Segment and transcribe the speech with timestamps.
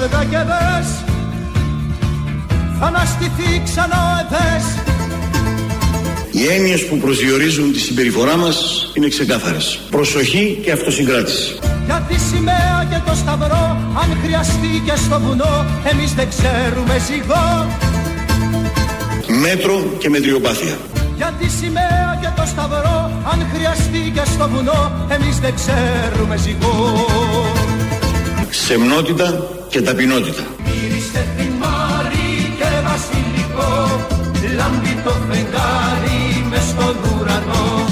[0.00, 0.88] φεύγα και δες
[2.78, 4.66] Θα αναστηθεί ξανά ο ΕΔΕΣ
[6.30, 8.56] Οι έννοιες που προσδιορίζουν τη συμπεριφορά μας
[8.94, 9.80] είναι ξεκάθαρες.
[9.90, 11.58] Προσοχή και αυτοσυγκράτηση.
[11.84, 17.66] Για τη σημαία και το σταυρό Αν χρειαστεί και στο βουνό Εμείς δεν ξέρουμε ζυγό
[19.40, 20.78] Μέτρο και μετριοπάθεια.
[21.16, 27.06] Για τη σημαία και το σταυρό Αν χρειαστεί και στο βουνό Εμείς δεν ξέρουμε ζυγό
[28.50, 30.42] Σεμνότητα και ταπεινότητα.
[30.64, 34.00] Μύριστε θυμάρι και βασιλικό
[34.56, 37.86] Λάμπει το φεγγάρι μες στον ουρανό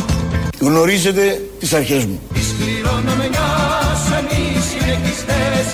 [0.61, 2.21] Γνωρίζετε τις αρχές μου.
[2.35, 5.67] Της κληρονομιάς εμείς συνεχιστές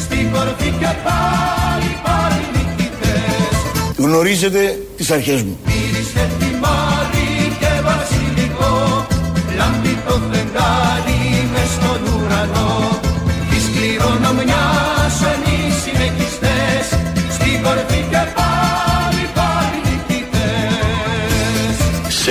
[0.00, 5.58] Στην κορφή και πάλι πάλι νικητές Γνωρίζετε τις αρχές μου.
[5.66, 6.51] Μύριστε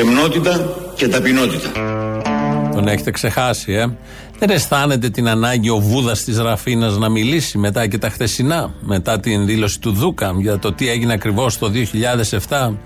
[0.03, 1.71] Σεμνότητα και ταπεινότητα.
[2.71, 3.85] Τον έχετε ξεχάσει, ε;
[4.39, 9.19] Δεν αισθάνεται την ανάγκη ο Βούδας της Ραφίνας να μιλήσει μετά και τα χθεσινά, μετά
[9.19, 11.71] την δήλωση του Δούκα για το τι έγινε ακριβώς το
[12.49, 12.77] 2007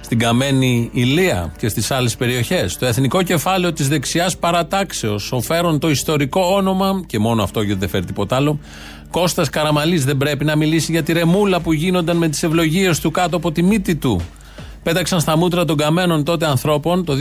[0.00, 2.76] στην Καμένη Ηλία και στις άλλες περιοχές.
[2.76, 7.88] Το εθνικό κεφάλαιο της δεξιάς παρατάξεως, οφέρον το ιστορικό όνομα, και μόνο αυτό γιατί δεν
[7.88, 8.58] φέρει τίποτα άλλο,
[9.10, 13.10] Κώστας Καραμαλής δεν πρέπει να μιλήσει για τη ρεμούλα που γίνονταν με τις ευλογίες του
[13.10, 14.20] κάτω από τη μύτη του.
[14.84, 17.14] Πέταξαν στα μούτρα των καμένων τότε ανθρώπων το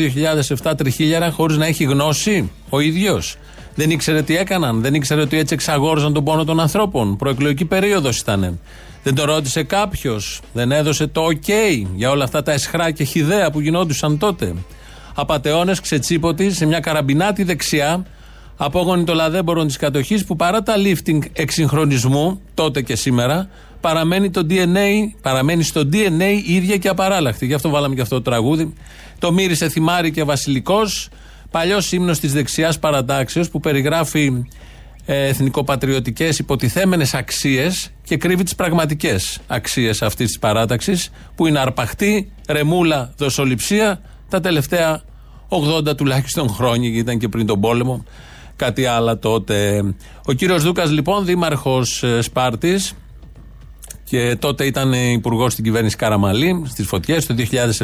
[0.63, 3.35] 2007 τριχίλιαρα χωρίς να έχει γνώση ο ίδιος.
[3.75, 7.17] Δεν ήξερε τι έκαναν, δεν ήξερε ότι έτσι εξαγόριζαν τον πόνο των ανθρώπων.
[7.17, 8.59] Προεκλογική περίοδος ήταν.
[9.03, 11.51] Δεν το ρώτησε κάποιος, δεν έδωσε το OK
[11.95, 14.53] για όλα αυτά τα εσχρά και χιδέα που γινόντουσαν τότε.
[15.15, 18.05] Απαταιώνε ξετσίπωτοι σε μια καραμπινάτη δεξιά,
[18.57, 23.49] απόγονοι των λαδέμπορων της κατοχής που παρά τα lifting εξυγχρονισμού, τότε και σήμερα,
[23.83, 27.45] παραμένει, το DNA, παραμένει στο DNA η ίδια και απαράλλαχτη.
[27.45, 28.73] Γι' αυτό βάλαμε και αυτό το τραγούδι.
[29.19, 31.09] Το μύρισε θυμάρι και βασιλικός.
[31.51, 34.45] Παλιός ύμνος της δεξιάς παρατάξεως που περιγράφει
[35.05, 42.31] ε, εθνικοπατριωτικές υποτιθέμενες αξίες και κρύβει τις πραγματικές αξίες αυτής της παράταξης που είναι αρπαχτή,
[42.47, 45.01] ρεμούλα, δοσοληψία τα τελευταία
[45.49, 48.03] 80 τουλάχιστον χρόνια, γιατί ήταν και πριν τον πόλεμο.
[48.55, 49.83] Κάτι άλλο τότε.
[50.25, 52.93] Ο κύριος Δούκας, λοιπόν, δήμαρχος Σπάρτης,
[54.03, 57.35] και τότε ήταν υπουργός στην κυβέρνηση Καραμαλή στις φωτιές το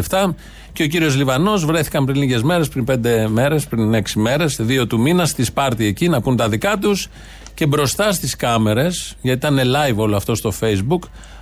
[0.10, 0.34] 2007
[0.74, 4.88] και ο κύριος Λιβανός βρέθηκαν πριν λίγες μέρες, πριν πέντε μέρες, πριν έξι μέρες, δύο
[4.88, 7.08] του μήνα στη Σπάρτη εκεί να πούν τα δικά τους
[7.54, 11.00] και μπροστά στις κάμερες, γιατί ήταν live όλο αυτό στο Facebook,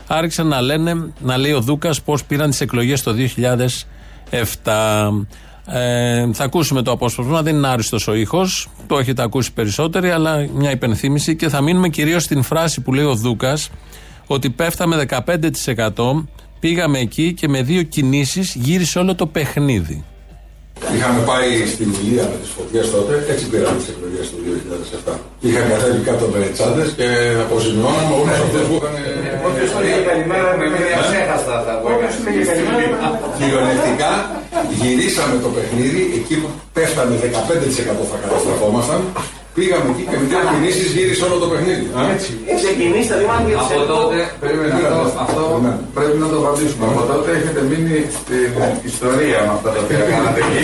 [0.07, 5.11] άρχισαν να λένε, να λέει ο Δούκας πώς πήραν τις εκλογές το 2007.
[5.69, 8.69] Ε, θα ακούσουμε το απόσπασμα, δεν είναι άριστος ο ήχος.
[8.87, 13.05] Το έχετε ακούσει περισσότεροι, αλλά μια υπενθύμηση και θα μείνουμε κυρίως στην φράση που λέει
[13.05, 13.69] ο Δούκας
[14.27, 15.05] ότι πέφταμε
[15.95, 16.25] 15%.
[16.59, 20.03] Πήγαμε εκεί και με δύο κινήσεις γύρισε όλο το παιχνίδι.
[20.95, 24.37] Είχαμε πάει στην Ηλία με τις φωτιές τότε, έτσι πήραμε τις εκλογές του
[25.09, 25.13] 2007.
[25.45, 27.07] Είχαν κατέβει κάτω με τσάντες και
[27.45, 28.95] αποζημιώναμε όλους αυτούς που είχαν.
[29.47, 31.73] Όποιος έλεγε καλημέρα με μία ξέχαστα θα
[33.37, 34.11] Κυριολεκτικά
[34.79, 38.99] γυρίσαμε το παιχνίδι εκεί που πέφταμε 15% θα καταστραφόμασταν.
[39.57, 41.85] Πήγαμε εκεί και με δύο κινήσεις γύρισε όλο το παιχνίδι.
[42.13, 42.31] Έτσι.
[42.61, 45.43] Ξεκινήστε λίγο να Από τότε, περίμενε, αυτό, αυτό
[45.97, 46.83] πρέπει να το απαντήσουμε.
[46.91, 48.51] Από τότε έχετε μείνει στην
[48.91, 50.61] ιστορία με αυτά τα οποία κάνατε εκεί.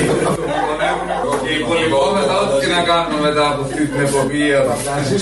[1.43, 4.59] Και υπολοιπόμεθα ό,τι και να κάνουμε μετά από αυτή την εποπία.
[5.01, 5.21] Εσείς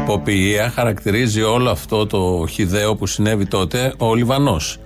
[0.00, 4.78] Εποποιία χαρακτηρίζει όλο αυτό το χιδαίο που συνέβη τότε ο Λιβανός.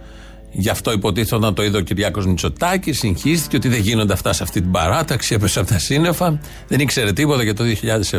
[0.57, 4.43] Γι' αυτό υποτίθεται όταν το είδε ο Κυριάκος Μητσοτάκης, συγχύστηκε ότι δεν γίνονται αυτά σε
[4.43, 6.41] αυτή την παράταξη, έπεσε από τα σύννεφα.
[6.69, 7.65] Δεν ήξερε τίποτα για το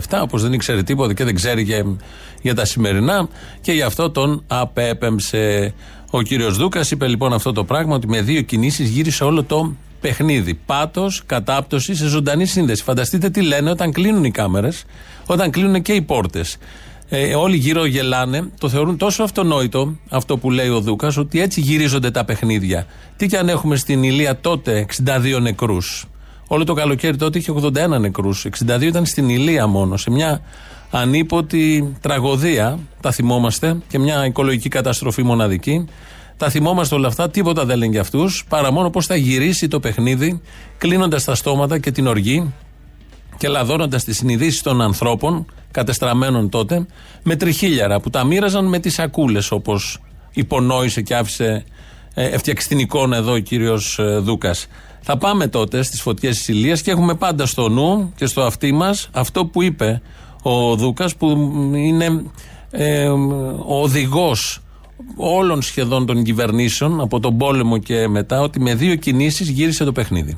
[0.09, 1.84] 2007, όπως δεν ήξερε τίποτα και δεν ξέρει και
[2.41, 3.28] για τα σημερινά.
[3.62, 5.73] Και γι' αυτό τον απέπεμψε.
[6.09, 9.76] Ο κύριος Δούκας είπε λοιπόν αυτό το πράγμα, ότι με δύο κινήσεις γύρισε όλο το
[10.02, 10.53] παιχνίδι.
[10.66, 12.84] Πάτος, κατάπτωση σε ζωντανή σύνδεση.
[12.84, 14.84] Φανταστείτε τι λένε όταν κλείνουν οι κάμερες,
[15.26, 16.58] όταν κλείνουν και οι πόρτες.
[17.09, 21.61] Ε, όλοι γύρω γελάνε, το θεωρούν τόσο αυτονόητο αυτό που λέει ο Δούκας, ότι έτσι
[21.61, 22.85] γυρίζονται τα παιχνίδια.
[23.17, 26.05] Τι και αν έχουμε στην Ηλία τότε 62 νεκρούς.
[26.47, 28.46] Όλο το καλοκαίρι τότε είχε 81 νεκρούς.
[28.67, 29.97] 62 ήταν στην Ηλία μόνο.
[29.97, 30.41] Σε μια
[30.91, 35.85] ανίποτη τραγωδία, τα θυμόμαστε, και μια οικολογική καταστροφή μοναδική.
[36.37, 39.79] Τα θυμόμαστε όλα αυτά, τίποτα δεν λένε για αυτούς, παρά μόνο πώς θα γυρίσει το
[39.79, 40.41] παιχνίδι,
[40.78, 42.53] κλείνοντας τα στόματα και την οργή
[43.37, 45.46] και λαδώνοντας τις συνειδήσεις των ανθρώπων,
[45.76, 46.86] κατεστραμμένων τότε,
[47.24, 50.00] με τριχίλιαρα που τα μοίραζαν με τις σακούλες, όπως
[50.32, 51.66] υπονόησε και άφησε
[52.14, 54.68] ε, φτιάξει την εικόνα εδώ ο κύριος ε, Δούκας.
[55.02, 58.72] Θα πάμε τότε στις φωτιές της Ηλίας και έχουμε πάντα στο νου και στο αυτί
[58.72, 60.02] μας αυτό που είπε
[60.42, 61.30] ο Δούκας, που
[61.76, 62.24] είναι
[62.72, 64.60] ε, ο οδηγός
[65.16, 69.92] όλων σχεδόν των κυβερνήσεων από τον πόλεμο και μετά ότι με δύο κινήσεις γύρισε το
[69.92, 70.38] παιχνίδι.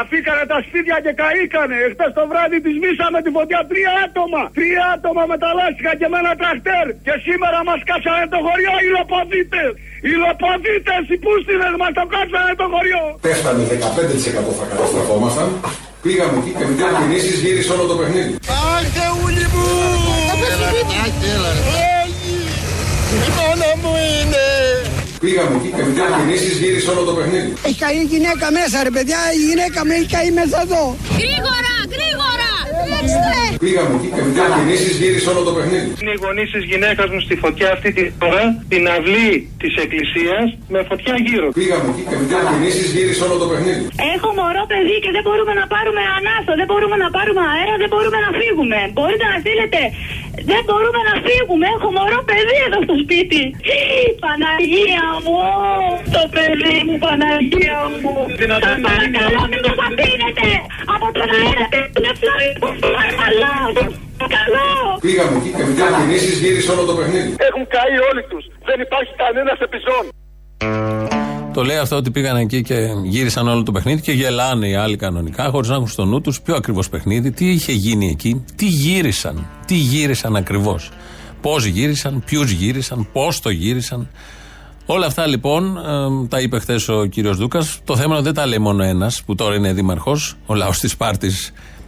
[0.00, 1.76] Αφήκανε τα σπίτια και καήκανε.
[1.86, 4.42] Εχθές το βράδυ της μίσαμε τη φωτιά τρία άτομα.
[4.58, 6.86] Τρία άτομα μεταλλάστηκαν και με ένα τραχτέρ.
[7.06, 9.70] Και σήμερα μας κάτσανε το χωριό οι λοποδίτες.
[10.08, 13.04] Οι λοποδίτες, οι πούστιδε μας το κάτσανε το χωριό.
[13.26, 15.48] Πέσανε 15% θα καταστραφόμασταν.
[16.04, 18.32] Πήγαμε εκεί και με δύο κινήσεις γύρισε όλο το παιχνίδι.
[18.76, 19.68] Άχε ούλη μου!
[23.26, 25.01] Η μάνα μου είναι!
[25.24, 27.50] Πήγαμε εκεί και με δύο κινήσεις γύρισε όλο το παιχνίδι.
[27.68, 30.82] Έχει καεί η γυναίκα μέσα ρε παιδιά, η γυναίκα με έχει καεί μέσα εδώ.
[31.20, 32.50] Γρήγορα, γρήγορα!
[32.86, 33.40] Τρέξτε!
[33.64, 35.88] Πήγαμε εκεί και με δύο κινήσεις γύρισε όλο το παιχνίδι.
[36.02, 39.30] Είναι οι γονείς της γυναίκας μου στη φωτιά αυτή τη ώρα, την αυλή
[39.62, 41.46] της εκκλησίας, με φωτιά γύρω.
[41.60, 43.84] Πήγαμε εκεί και με δύο κινήσεις γύρισε όλο το παιχνίδι.
[44.14, 47.90] Έχω μωρό παιδί και δεν μπορούμε να πάρουμε ανάσο, δεν μπορούμε να πάρουμε αέρα, δεν
[47.92, 48.78] μπορούμε να φύγουμε.
[48.96, 49.80] Μπορείτε να στείλετε.
[50.50, 51.66] Δεν μπορούμε να φύγουμε.
[51.76, 53.42] Έχω μωρό παιδί εδώ στο σπίτι.
[54.24, 55.36] Παναγία μου,
[56.14, 58.12] το παιδί μου, Παναγία μου.
[58.64, 60.48] Σας παρακαλώ μην το αφήνετε
[60.94, 61.66] από τον αέρα.
[62.04, 62.14] Δεν
[62.96, 63.54] Παρακαλώ,
[64.20, 64.68] παρακαλώ.
[65.04, 67.30] Πήγαμε εκεί και με δύο κινήσεις γύρισε όλο το παιχνίδι.
[67.48, 68.44] Έχουν καεί όλοι τους.
[68.68, 70.04] Δεν υπάρχει κανένας επιζών.
[71.52, 74.96] Το λέει αυτό ότι πήγαν εκεί και γύρισαν όλο το παιχνίδι και γελάνε οι άλλοι
[74.96, 78.66] κανονικά, χωρίς να έχουν στο νου τους ποιο ακριβώς παιχνίδι, τι είχε γίνει εκεί, τι
[78.66, 80.90] γύρισαν, τι γύρισαν ακριβώς.
[81.40, 84.08] Πώς γύρισαν, ποιους γύρισαν, πώς το γύρισαν.
[84.86, 87.80] Όλα αυτά λοιπόν ε, τα είπε χθες ο κύριος Δούκας.
[87.84, 90.36] Το θέμα είναι ότι δεν τα λέει μόνο ένας που τώρα είναι δήμαρχος.
[90.46, 91.30] Ο λαός της Πάρτη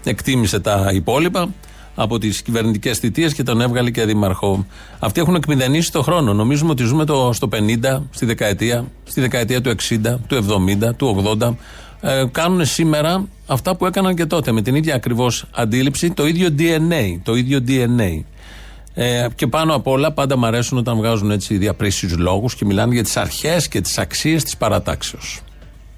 [0.05, 1.49] εκτίμησε τα υπόλοιπα
[1.95, 4.67] από τις κυβερνητικές θητείες και τον έβγαλε και δήμαρχο.
[4.99, 6.33] Αυτοί έχουν εκμηδενήσει το χρόνο.
[6.33, 10.45] Νομίζουμε ότι ζούμε το, στο 50, στη δεκαετία, στη δεκαετία του 60, του
[10.89, 11.55] 70, του 80.
[12.01, 16.49] Ε, κάνουν σήμερα αυτά που έκαναν και τότε με την ίδια ακριβώς αντίληψη, το ίδιο
[16.59, 17.19] DNA.
[17.23, 18.23] Το ίδιο DNA.
[18.95, 22.95] Ε, και πάνω απ' όλα πάντα μου αρέσουν όταν βγάζουν έτσι διαπρίσιους λόγους και μιλάνε
[22.95, 25.41] για τις αρχές και τις αξίες της παρατάξεως.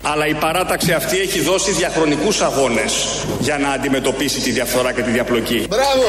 [0.02, 5.10] Αλλά η παράταξη αυτή έχει δώσει διαχρονικούς αγώνες για να αντιμετωπίσει τη διαφθορά και τη
[5.10, 5.66] διαπλοκή.
[5.68, 6.06] Μπράβο!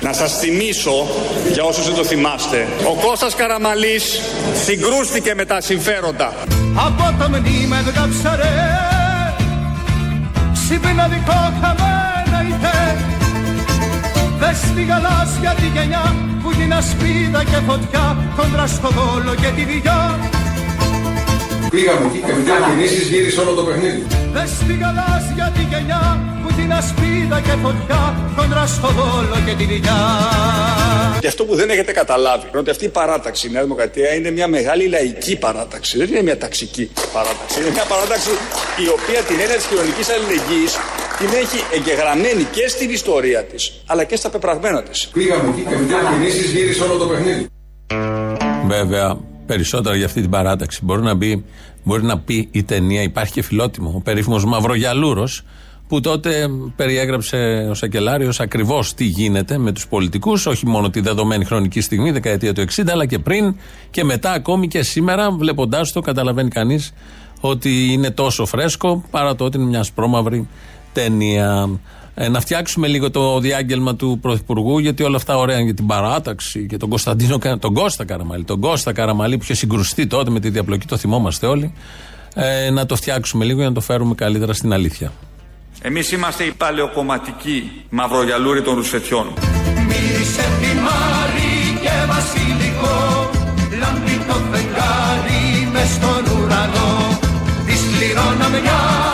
[0.00, 1.06] Να σας θυμίσω,
[1.52, 4.20] για όσους δεν το θυμάστε, ο Κώστας Καραμαλής
[4.64, 6.32] συγκρούστηκε με τα συμφέροντα.
[6.74, 8.84] Από το μνήμα έβγαψα ρε
[10.52, 12.96] Ξύπνα δικό χαμένα ητε
[14.38, 19.62] Δες τη γαλάζια τη γενιά που γίνα σπίτα και φωτιά κόντρα στο δόλο και τη
[19.62, 20.18] διά
[21.74, 24.06] Πήγαμε εκεί και με δύο κινήσεις γύρισε όλο το παιχνίδι.
[24.32, 26.02] Δες τη γαλάζια τη γενιά
[26.42, 28.02] που την ασπίδα και φωτιά
[28.36, 30.00] κόντρα στο δόλο και τη διά
[31.20, 34.30] Και αυτό που δεν έχετε καταλάβει είναι ότι αυτή η παράταξη, η Νέα Δημοκρατία, είναι
[34.30, 35.98] μια μεγάλη λαϊκή παράταξη.
[35.98, 37.60] Δεν είναι μια ταξική παράταξη.
[37.60, 38.30] Είναι μια παράταξη
[38.84, 40.72] η οποία την έννοια της κοινωνικής αλληλεγγύης
[41.18, 45.08] την έχει εγγεγραμμένη και στην ιστορία της, αλλά και στα πεπραγμένα της.
[45.12, 47.46] Πήγαμε εκεί και με δύο κινήσεις γύρισε όλο το παιχνίδι.
[48.66, 50.80] Βέβαια, περισσότερα για αυτή την παράταξη.
[50.82, 51.44] Μπορεί να, μπει,
[51.84, 55.42] μπορεί να πει η ταινία, υπάρχει και φιλότιμο, ο περίφημος Μαυρογιαλούρος,
[55.88, 61.44] που τότε περιέγραψε ο Σακελάριος ακριβώς τι γίνεται με τους πολιτικούς, όχι μόνο τη δεδομένη
[61.44, 63.56] χρονική στιγμή, δεκαετία του 60, αλλά και πριν
[63.90, 66.92] και μετά, ακόμη και σήμερα, βλέποντάς το, καταλαβαίνει κανείς
[67.40, 70.48] ότι είναι τόσο φρέσκο, παρά το ότι είναι μια σπρώμαυρη
[70.92, 71.68] ταινία.
[72.14, 76.66] Ε, να φτιάξουμε λίγο το διάγγελμα του Πρωθυπουργού, γιατί όλα αυτά ωραία για την παράταξη
[76.66, 78.44] και τον Κωνσταντίνο, τον Κώστα Καραμαλή.
[78.44, 81.72] Τον Κώστα Καραμαλή που είχε συγκρουστεί τότε με τη διαπλοκή, το θυμόμαστε όλοι.
[82.34, 85.12] Ε, να το φτιάξουμε λίγο για να το φέρουμε καλύτερα στην αλήθεια.
[85.82, 89.32] Εμείς είμαστε οι παλαιοκομματικοί μαυρογιαλούροι των ρουσφετιών.
[89.86, 93.30] Μύρισε θυμάρι και βασιλικό
[93.80, 97.18] Λάμπει το φεγγάρι μες στον ουρανό
[97.66, 99.13] Τις πληρώναμε μιας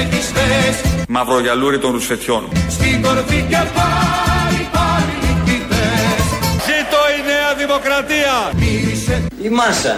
[0.00, 2.48] εμείς συνεχιστές Μαυρογιαλούροι των ρουσφετιών.
[2.68, 6.22] Στην κορφή και πάλι πάλι νικητές
[6.66, 8.34] Ζήτω η Νέα Δημοκρατία!
[8.60, 9.94] Μύρισε Η μάσα.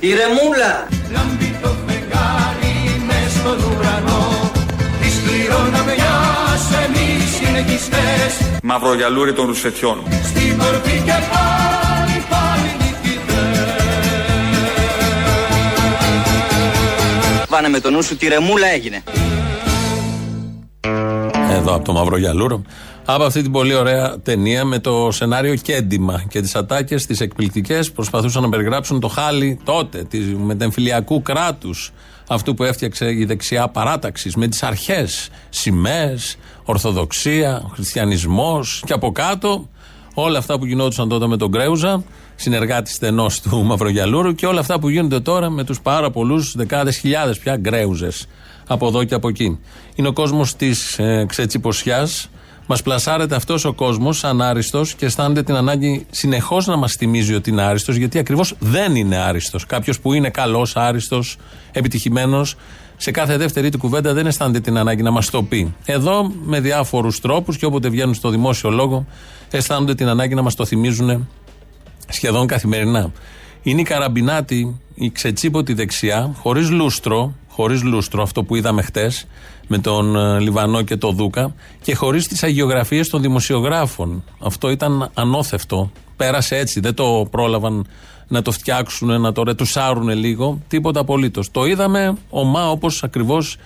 [0.00, 0.72] Η ρεμούλα.
[1.14, 2.76] λάμπει το φεγγάρι
[3.06, 4.50] μες στον ουρανό
[5.00, 9.96] Τις πληρώναμε μιας εμείς συνεχιστές Μαυρογιαλούροι των ρουσφετιών.
[10.30, 11.89] Στην κορφή και πάλι πάλι
[17.50, 19.02] Βάνε με το νου σου, τη ρεμούλα έγινε.
[21.50, 22.62] Εδώ από το Μαυρογιαλούρο.
[23.04, 27.92] Από αυτή την πολύ ωραία ταινία με το σενάριο Κέντημα και τις ατάκες, τις εκπληκτικές,
[27.92, 31.92] προσπαθούσαν να περιγράψουν το χάλι τότε της μετεμφυλιακού κράτους.
[32.28, 35.28] Αυτού που έφτιαξε η δεξιά παράταξης με τις αρχές.
[35.48, 39.68] Σημαίες, Ορθοδοξία, Χριστιανισμός και από κάτω
[40.14, 42.04] όλα αυτά που γινόντουσαν τότε με τον Κρέουζα,
[42.40, 46.96] συνεργάτη στενός του Μαυρογιαλούρου και όλα αυτά που γίνονται τώρα με τους πάρα πολλούς δεκάδες
[46.96, 48.26] χιλιάδες πια Γκρέουζες
[48.66, 49.58] από εδώ και από εκεί.
[49.94, 52.08] Είναι ο κόσμος της ε, ξετσιποσιά
[52.66, 57.34] Μας πλασάρεται αυτός ο κόσμος σαν άριστος και αισθάνεται την ανάγκη συνεχώς να μας θυμίζει
[57.34, 59.66] ότι είναι άριστος, γιατί ακριβώς δεν είναι άριστος.
[59.66, 61.36] Κάποιος που είναι καλός, άριστος,
[61.72, 62.56] επιτυχημένος,
[62.96, 65.74] σε κάθε δεύτερη του κουβέντα δεν αισθάνεται την ανάγκη να μας το πει.
[65.84, 69.06] Εδώ με διάφορους τρόπους και όποτε βγαίνουν στο δημόσιο λόγο,
[69.50, 71.28] αισθάνονται την ανάγκη να μας το θυμίζουν
[72.10, 73.12] σχεδόν καθημερινά.
[73.62, 79.26] Είναι η καραμπινάτη, η ξετσίποτη δεξιά, χωρίς λούστρο, χωρίς λούστρο, αυτό που είδαμε χτες
[79.66, 84.24] με τον ε, Λιβανό και τον Δούκα, και χωρίς τις αγιογραφίες των δημοσιογράφων.
[84.38, 85.90] Αυτό ήταν ανώθευτο.
[86.16, 87.86] Πέρασε έτσι, δεν το πρόλαβαν
[88.28, 90.60] να το φτιάξουν, να το ρετουσάρουν λίγο.
[90.68, 91.50] Τίποτα απολύτως.
[91.50, 93.56] Το είδαμε ομά όπως ακριβώς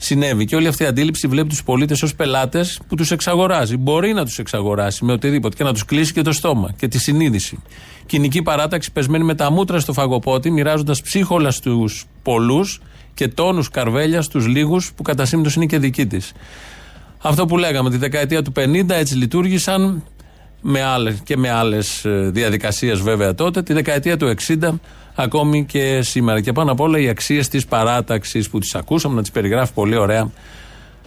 [0.00, 0.44] συνέβη.
[0.44, 3.76] Και όλη αυτή η αντίληψη βλέπει τους πολίτες ως πελάτες που τους εξαγοράζει.
[3.76, 6.98] Μπορεί να τους εξαγοράσει με οτιδήποτε και να τους κλείσει και το στόμα και τη
[6.98, 7.62] συνείδηση.
[8.06, 12.80] Κοινική παράταξη πεσμένη με τα μούτρα στο φαγοπότη, μοιράζοντας ψύχολα στους πολλούς
[13.14, 16.32] και τόνους καρβέλια στους λίγους που κατά σύμπτωση είναι και δική της.
[17.22, 20.02] Αυτό που λέγαμε τη δεκαετία του 50 έτσι λειτουργήσαν
[20.60, 23.62] με άλλες, και με άλλες διαδικασίες βέβαια τότε.
[23.62, 24.80] Τη δεκαετία του 60
[25.22, 26.40] ακόμη και σήμερα.
[26.40, 29.96] Και πάνω απ' όλα οι αξίες της παράταξης που τις ακούσαμε να τις περιγράφει πολύ
[29.96, 30.30] ωραία.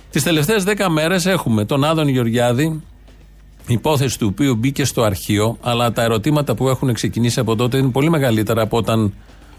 [0.10, 2.82] Τις τελευταίες δέκα μέρες έχουμε τον Άδων Γεωργιάδη,
[3.68, 7.90] υπόθεση του οποίου μπήκε στο αρχείο, αλλά τα ερωτήματα που έχουν ξεκινήσει από τότε είναι
[7.90, 9.14] πολύ μεγαλύτερα από όταν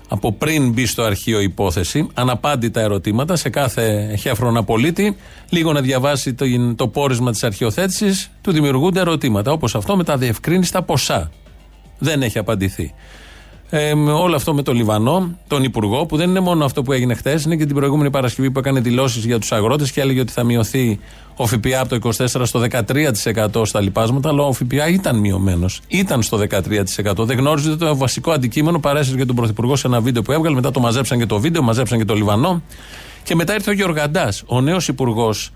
[0.08, 5.16] από πριν μπει στο αρχείο η υπόθεση, αναπάντητα ερωτήματα σε κάθε χέφρονα πολίτη,
[5.48, 9.52] λίγο να διαβάσει το, το πόρισμα της αρχαιοθέτησης, του δημιουργούνται ερωτήματα.
[9.52, 11.30] Όπως αυτό με τα διευκρίνηστα ποσά.
[11.98, 12.94] Δεν έχει απαντηθεί.
[13.74, 17.14] Ε, όλο αυτό με τον Λιβανό, τον Υπουργό, που δεν είναι μόνο αυτό που έγινε
[17.14, 20.32] χθες, είναι και την προηγούμενη Παρασκευή που έκανε δηλώσεις για τους αγρότες και έλεγε ότι
[20.32, 20.98] θα μειωθεί
[21.36, 22.62] ο ΦΠΑ από το 24% στο
[23.54, 25.80] 13% στα λοιπάσματα, αλλά ο ΦΠΑ ήταν μειωμένος.
[25.88, 27.24] Ήταν στο 13%.
[27.24, 30.70] Δεν γνώριζε το βασικό αντικείμενο, παρέσυρε και τον Πρωθυπουργό σε ένα βίντεο που έβγαλε, μετά
[30.70, 32.62] το μαζέψαν και το βίντεο, μαζέψαν και το Λιβανό.
[33.22, 35.50] Και μετά ήρθε ο Γιωργαντάς, ο νέος Υπουργός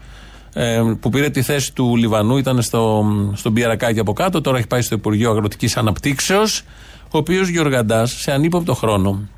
[0.53, 4.67] ε, που πήρε τη θέση του Λιβανού, ήταν στο, στον Πιερακάκι από κάτω, τώρα έχει
[4.67, 6.63] πάει στο Υπουργείο Αγροτικής Αναπτύξεως
[7.11, 9.29] ο οποίος Γιωργαντά σε ανύποπτο χρόνο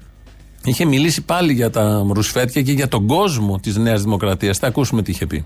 [0.64, 4.58] είχε μιλήσει πάλι για τα ρουσφέτια και για τον κόσμο της Νέας Δημοκρατίας.
[4.58, 5.44] Θα ακούσουμε τι είχε πει.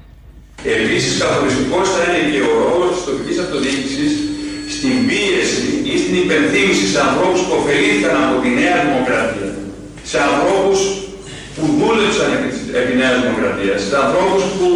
[0.83, 4.12] Επίσης, καθοριστικός θα είναι και ο ρόλος της τοπικής αυτοδιοίκησης
[4.75, 9.50] στην πίεση ή στην υπενθύμηση σε ανθρώπους που ωφελήθηκαν από τη Νέα Δημοκρατία,
[10.11, 10.79] σε ανθρώπους
[11.55, 12.31] που δούλεψαν
[12.81, 14.69] επί Νέας Δημοκρατίας, σε ανθρώπους που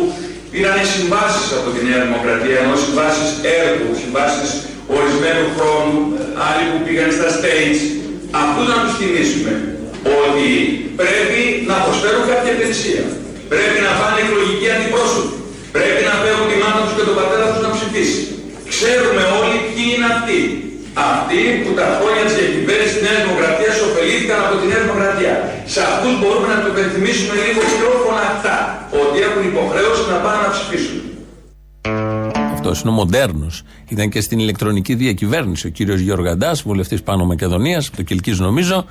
[0.53, 3.29] πήραν συμβάσεις από τη Νέα Δημοκρατία, ενώ συμβάσεις
[3.61, 4.51] έργου, συμβάσεις
[4.95, 5.97] ορισμένου χρόνου,
[6.49, 7.81] άλλοι που πήγαν στα stage,
[8.43, 9.53] αυτούς να τους θυμίσουμε
[10.23, 10.49] ότι
[11.01, 11.41] πρέπει
[11.71, 13.05] να προσφέρουν κάποια υπηρεσία.
[13.53, 15.35] Πρέπει να φάνε εκλογική αντιπρόσωποι.
[15.77, 18.21] Πρέπει να φέρουν τη μάνα τους και τον πατέρα τους να ψηφίσει.
[18.73, 20.41] Ξέρουμε όλοι ποιοι είναι αυτοί.
[21.11, 25.35] Αυτοί που τα χρόνια της διακυβέρνησης της Νέας Δημοκρατίας ωφελήθηκαν από τη Νέα Δημοκρατία.
[25.73, 28.57] Σε αυτούς μπορούμε να το υπενθυμίσουμε λίγο πιο φωνακτά
[29.03, 31.16] ότι έχουν υποχρέωση να πάνε να ψηφίσουν αυτό.
[32.81, 33.63] Είναι ο μοντέρνος.
[33.89, 38.85] Ήταν και στην ηλεκτρονική διακυβέρνηση ο κύριος Γιώργαντά, βουλευτής Πάνω Μακεδονίας, το Κυλκή νομίζω.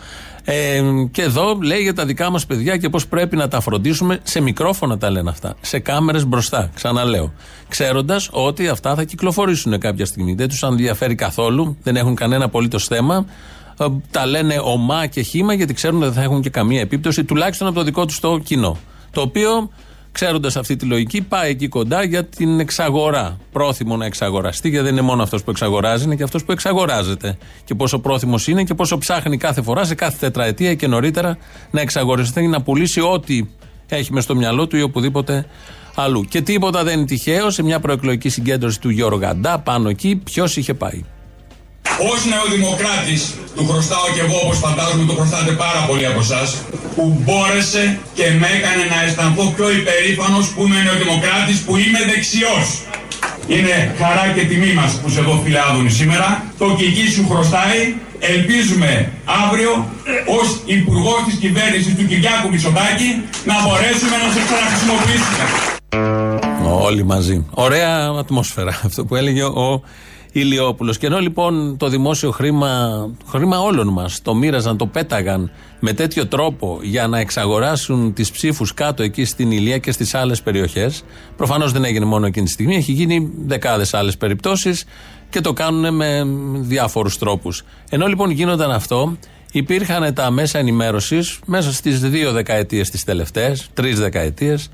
[0.43, 4.19] Ε, και εδώ λέει για τα δικά μας παιδιά και πώς πρέπει να τα φροντίσουμε.
[4.23, 5.55] Σε μικρόφωνα τα λένε αυτά.
[5.61, 6.69] Σε κάμερες μπροστά.
[6.73, 7.33] Ξαναλέω.
[7.67, 10.33] Ξέροντας ότι αυτά θα κυκλοφορήσουν κάποια στιγμή.
[10.33, 11.77] Δεν τους ενδιαφέρει καθόλου.
[11.83, 13.25] Δεν έχουν κανένα απολύτως θέμα.
[13.79, 17.23] Ε, τα λένε ομά και χήμα γιατί ξέρουν ότι δεν θα έχουν και καμία επίπτωση,
[17.23, 18.77] τουλάχιστον από το δικό τους το κοινό.
[19.11, 19.69] Το οποίο
[20.15, 23.37] Ξέροντας αυτή τη λογική, πάει εκεί κοντά για την εξαγορά.
[23.51, 27.37] Πρόθυμο να εξαγοραστεί, γιατί δεν είναι μόνο αυτός που εξαγοράζει, είναι και αυτός που εξαγοράζεται.
[27.63, 31.37] Και πόσο πρόθυμος είναι και πόσο ψάχνει κάθε φορά, σε κάθε τετραετία και νωρίτερα,
[31.71, 33.41] να εξαγοραστεί ή να πουλήσει ό,τι
[33.89, 35.45] έχει μες στο μυαλό του ή οπουδήποτε
[35.95, 36.23] αλλού.
[36.23, 37.49] Και τίποτα δεν είναι τυχαίο.
[37.49, 41.03] Σε μια προεκλογική συγκέντρωση του Γιώργου Γαντά, πάνω εκεί, ποιος είχε πάει.
[41.99, 46.61] Ω νεοδημοκράτης, του χρωστάω και εγώ όπως φαντάζομαι το χρωστάτε πάρα πολλοί από εσάς,
[46.95, 47.83] που μπόρεσε
[48.13, 52.67] και με έκανε να αισθανθώ πιο υπερήφανος που είμαι νεοδημοκράτης, που είμαι δεξιός.
[53.47, 56.27] Είναι χαρά και τιμή μας που σε δω φίλε Άδωνη σήμερα.
[56.57, 57.81] Το κική σου χρωστάει.
[58.19, 59.11] Ελπίζουμε
[59.43, 59.71] αύριο
[60.39, 63.09] ως υπουργός της κυβέρνησης του Κυριάκου Μητσοτάκη
[63.45, 65.43] να μπορέσουμε να σε ξαναχρησιμοποιήσουμε.
[66.87, 67.45] Όλοι μαζί.
[67.49, 68.79] Ωραία ατμόσφαιρα.
[68.85, 69.81] Αυτό που έλεγε ο
[70.39, 70.97] Ηλιόπουλος.
[70.97, 76.27] Και ενώ λοιπόν το δημόσιο χρήμα, χρήμα όλων μας, το μοίραζαν, το πέταγαν με τέτοιο
[76.27, 81.03] τρόπο για να εξαγοράσουν τις ψήφους κάτω εκεί στην Ηλία και στις άλλες περιοχές.
[81.35, 84.85] Προφανώς δεν έγινε μόνο εκείνη τη στιγμή, έχει γίνει δεκάδες άλλες περιπτώσεις
[85.29, 86.23] και το κάνουν με
[86.59, 87.63] διάφορους τρόπους.
[87.89, 89.17] Ενώ λοιπόν γίνονταν αυτό,
[89.51, 94.69] υπήρχαν τα μέσα ενημέρωσης μέσα στις δύο δεκαετίες τις τελευταίες, τρεις δεκαετίες,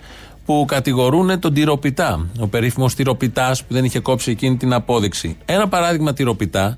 [0.45, 2.27] που κατηγορούν τον τυροπιτά.
[2.39, 5.37] Ο περίφημος τυροπιτάς που δεν είχε κόψει εκείνη την απόδειξη.
[5.45, 6.77] Ένα παράδειγμα τυροπιτά,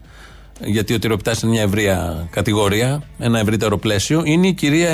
[0.65, 4.89] γιατί ο τυροπιτάς είναι μια ευρεία κατηγορία, ένα ευρύτερο πλαίσιο, είναι η κυρία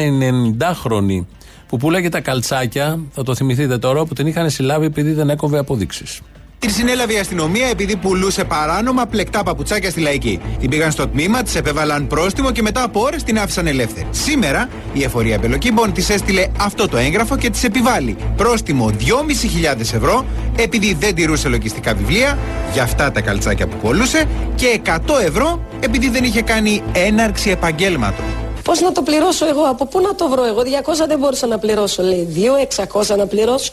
[0.59, 1.25] 90χρονη
[1.67, 5.57] που πουλάγε τα καλτσάκια, θα το θυμηθείτε τώρα, που την είχαν συλλάβει επειδή δεν έκοβε
[5.57, 6.21] αποδείξεις.
[6.59, 10.39] Την συνέλαβε η αστυνομία επειδή πουλούσε παράνομα πλεκτά παπουτσάκια στη λαϊκή.
[10.59, 14.07] Την πήγαν στο τμήμα, τη επέβαλαν πρόστιμο και μετά από ώρες την άφησαν ελεύθερη.
[14.11, 20.25] Σήμερα η εφορία Μπελοκύμπων της έστειλε αυτό το έγγραφο και τη επιβάλλει πρόστιμο 2.500 ευρώ
[20.57, 22.37] επειδή δεν τηρούσε λογιστικά βιβλία
[22.73, 24.25] για αυτά τα καλτσάκια που πουλούσε
[24.55, 28.25] και 100 ευρώ επειδή δεν είχε κάνει έναρξη επαγγέλματος.
[28.63, 31.57] Πώς να το πληρώσω εγώ, από πού να το βρω εγώ, 200 δεν μπορούσα να
[31.57, 32.27] πληρώσω, λέει.
[32.75, 33.71] 2.600 να πληρώσω.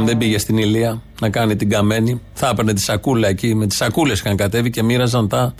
[0.00, 3.54] Αν δεν πήγε στην Ηλία να κάνει την καμένη, θα έπαιρνε τη σακούλα εκεί.
[3.54, 5.54] Με τις σακούλες είχαν κατέβει και μοίραζαν τα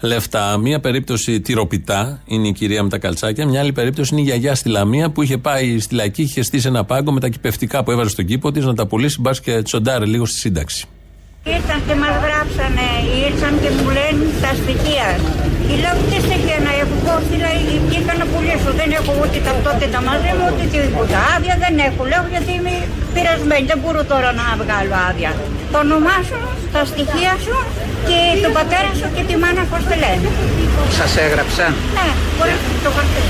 [0.00, 0.56] λεφτά.
[0.58, 3.46] Μία περίπτωση τυροπιτά είναι η κυρία με τα καλτσάκια.
[3.46, 6.66] Μια άλλη περίπτωση είναι η γιαγιά στη Λαμία που είχε πάει στη Λακή, είχε στήσει
[6.66, 9.20] ένα πάγκο με τα κυπευτικά που έβαζε στον κήπο της να τα πουλήσει.
[9.20, 10.86] Μπας και τσοντάρε λίγο στη σύνταξη.
[11.44, 12.86] Ήρθαν και μας γράψανε,
[13.26, 15.08] ήρθαν και μου λένε τα στοιχεία.
[15.66, 19.98] Και λέω τι στοιχεία να έχω, πώς δηλαδή βγήκα να πουλήσω, δεν έχω ούτε ταυτότητα
[20.08, 21.18] μαζί μου, ούτε τίποτα.
[21.34, 22.74] Άδεια δεν έχω, λέω γιατί είμαι
[23.14, 25.30] πειρασμένη, δεν μπορώ τώρα να βγάλω άδεια.
[25.72, 26.38] Το όνομά σου,
[26.74, 27.56] τα στοιχεία σου
[28.08, 30.28] και τον πατέρα σου και τη μάνα πώς το λένε.
[30.98, 31.64] Σας έγραψα.
[31.96, 32.54] Ναι, μπορεί
[32.84, 33.22] το χαρτί.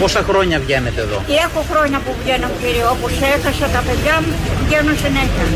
[0.00, 4.32] Πόσα χρόνια βγαίνετε εδώ; Και έχω χρόνια που βγαίνω κύριε, όπως έχασα τα παιδιά μου,
[4.66, 5.46] βγαίνω συνέχεια.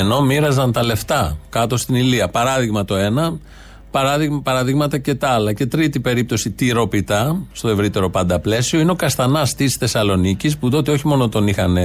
[0.00, 2.28] Ενώ μοίραζαν τα λεφτά κάτω στην Ηλία.
[2.28, 3.24] Παράδειγμα το ένα,
[3.92, 5.52] παράδειγμα, παραδείγματα και τα άλλα.
[5.52, 10.90] Και τρίτη περίπτωση τυροπιτά, στο ευρύτερο πάντα πλαίσιο, είναι ο Καστανάς της Θεσσαλονίκης, που τότε
[10.90, 11.76] όχι μόνο τον είχαν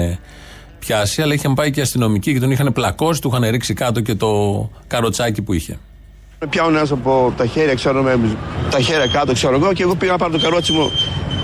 [0.80, 4.16] πιάσει, αλλά είχαν πάει και αστυνομικοί και τον είχαν πλακώσει, του είχαν ρίξει κάτω και
[4.16, 4.30] το
[4.88, 5.78] καροτσάκι που είχε.
[6.40, 8.20] Με πιάνουν ένας από τα χέρια, ξέρω, με,
[8.70, 10.92] τα χέρια κάτω, ξέρω εγώ, και εγώ πήγα να πάρω το καρότσι μου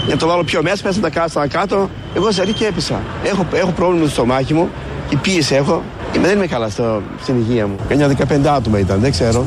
[0.05, 1.89] για να το βάλω πιο μέσα, πέσα τα κάτω, κάτω.
[2.15, 3.01] Εγώ ζαρί και έπεσα.
[3.23, 4.69] Έχω, έχω πρόβλημα στο μάχη μου,
[5.09, 5.83] η πίεση έχω.
[6.15, 7.75] Είμαι, δεν είμαι καλά στο, στην υγεία μου.
[7.87, 9.45] Κανιά 15 άτομα ήταν, δεν ξέρω.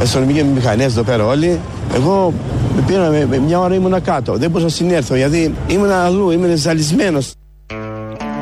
[0.00, 1.60] Αστυνομικοί με μηχανές εδώ πέρα όλοι.
[1.94, 2.32] Εγώ
[2.76, 4.32] με πήρα με, με μια ώρα ήμουν κάτω.
[4.32, 7.32] Δεν μπορούσα να συνέρθω γιατί ήμουν αλλού, ήμουν ζαλισμένος.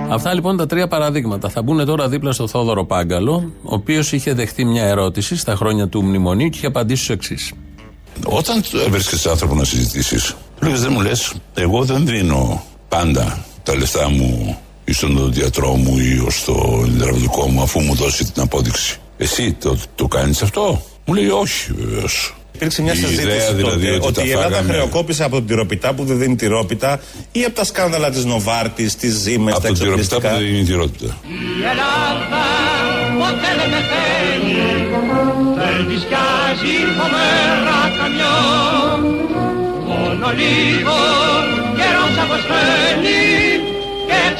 [0.09, 1.49] Αυτά λοιπόν τα τρία παραδείγματα.
[1.49, 5.89] Θα μπουν τώρα δίπλα στο Θόδωρο Πάγκαλο, ο οποίος είχε δεχτεί μια ερώτηση στα χρόνια
[5.89, 7.53] του μνημονίου και είχε απαντήσει ω εξής.
[8.25, 13.77] Όταν βρίσκεσαι άνθρωπο να συζητήσεις, του λε: Δεν μου λες, εγώ δεν δίνω πάντα τα
[13.77, 14.59] λεφτά μου
[14.93, 18.97] ή στον οδοντιατρό μου ή στο υδραυλικό μου αφού μου δώσει την απόδειξη.
[19.17, 22.35] Εσύ το, το κάνεις αυτό; Μου λέει όχι βεβαίως.
[22.55, 24.73] Υπήρξε μια συζήτηση δηλαδή τότε, ότι, ότι η Ελλάδα φάγαμε...
[24.73, 27.01] χρεοκόπησε από την τυροπιτά που δεν δίνει τυρόπιτα
[27.33, 30.17] ή από τα σκάνδαλα της Νοβάρτης, της Ζήμες, τα εξοπλιστικά.
[30.17, 31.17] Από την τυροπιτά που δεν δίνει τυρόπιτα.
[31.61, 32.45] Η Ελλάδα
[33.19, 34.55] ποτέ δεν πεθαίνει,
[35.59, 38.41] δεν της σκιάζει φοβερά καμιό.
[39.89, 40.97] Μόνο λίγο
[41.79, 43.32] καιρός αποσπαίνει και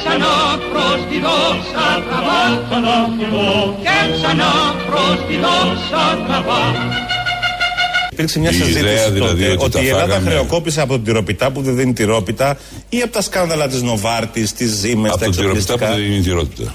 [0.03, 0.37] ξανά
[0.73, 2.43] προς τη δόξα τραβά.
[3.85, 4.53] Και ξανά
[4.89, 6.63] προς τη δόξα τραβά.
[8.13, 10.31] Υπήρξε μια συζήτηση δηλαδή τότε ότι, ότι η Ελλάδα φάγαμε...
[10.31, 14.71] χρεοκόπησε από την τυροπιτά που δεν δίνει τυρόπιτα ή από τα σκάνδαλα της Νοβάρτης, της
[14.71, 15.75] Ζήμε, τα εξοπλιστικά.
[15.75, 16.75] Από την τυροπιτά που δεν δίνει τυρόπιτα.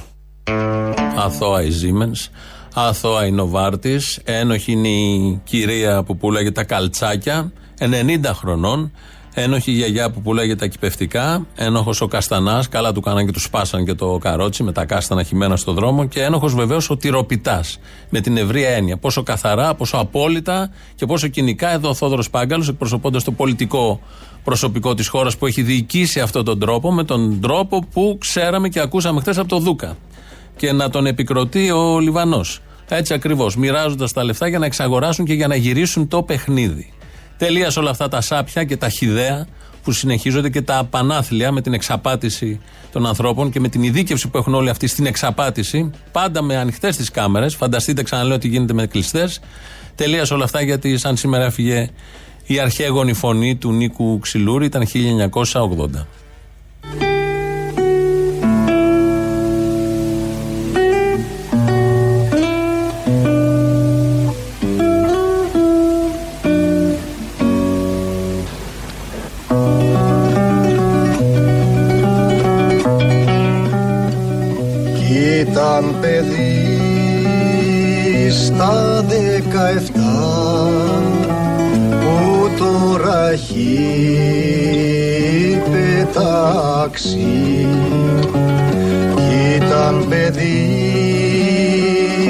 [1.17, 2.29] Αθώα η Siemens,
[2.73, 7.85] αθώα η Νοβάρτη, ένοχη είναι η κυρία που πουλάγε τα καλτσάκια, 90
[8.33, 8.91] χρονών,
[9.39, 11.45] Ένοχη η γιαγιά που πουλάγε τα κυπευτικά.
[11.55, 12.69] Ένοχος ο Καστανάς.
[12.69, 16.07] Καλά του κάναν και τους σπάσαν και το καρότσι με τα κάστανα χυμένα στο δρόμο.
[16.07, 17.79] Και ένοχος βεβαίως ο τυροπιτάς.
[18.09, 18.97] Με την ευρία έννοια.
[18.97, 23.99] Πόσο καθαρά, πόσο απόλυτα και πόσο κοινικά εδώ ο Θόδωρος Πάγκαλος εκπροσωπώντας το πολιτικό
[24.43, 28.79] προσωπικό της χώρας που έχει διοικήσει αυτόν τον τρόπο με τον τρόπο που ξέραμε και
[28.79, 29.97] ακούσαμε χθες από το Δούκα.
[30.55, 32.59] Και να τον επικροτεί ο Λιβανός.
[32.87, 33.55] Έτσι ακριβώς.
[33.55, 36.91] Μοιράζοντας τα λεφτά για να εξαγοράσουν και για να γυρίσουν το παιχνίδι.
[37.37, 39.47] Τελείας όλα αυτά τα σάπια και τα χιδέα
[39.83, 44.37] που συνεχίζονται και τα πανάθλια με την εξαπάτηση των ανθρώπων και με την ειδίκευση που
[44.37, 47.55] έχουν όλοι αυτοί στην εξαπάτηση, πάντα με ανοιχτές τις κάμερες.
[47.55, 49.39] Φανταστείτε, ξαναλέω, τι γίνεται με κλειστές.
[49.95, 51.89] Τελείας όλα αυτά γιατί, σαν σήμερα έφυγε
[52.45, 56.07] η αρχαίγονη φωνή του Νίκου Ξυλούρη, ήταν 1980.
[78.57, 80.69] Στα δεκαεφτά
[81.89, 83.77] που τώρα έχει
[85.71, 87.17] πετάξει.
[89.55, 90.75] Ήταν παιδί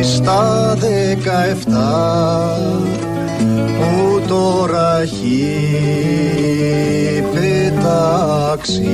[0.03, 2.59] στα δεκαεφτά
[3.77, 5.55] που τώρα έχει
[7.33, 8.87] πετάξει.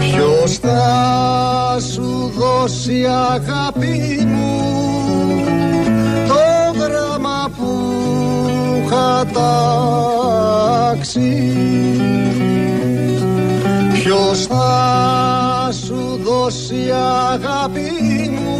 [0.00, 4.60] Ποιος θα σου δώσει αγάπη μου
[6.28, 6.34] το
[6.78, 7.70] γράμμα που
[8.84, 9.24] είχα
[10.92, 11.20] τάξει
[13.92, 16.92] Ποιος θα σου δώσει η
[17.32, 18.58] αγάπη μου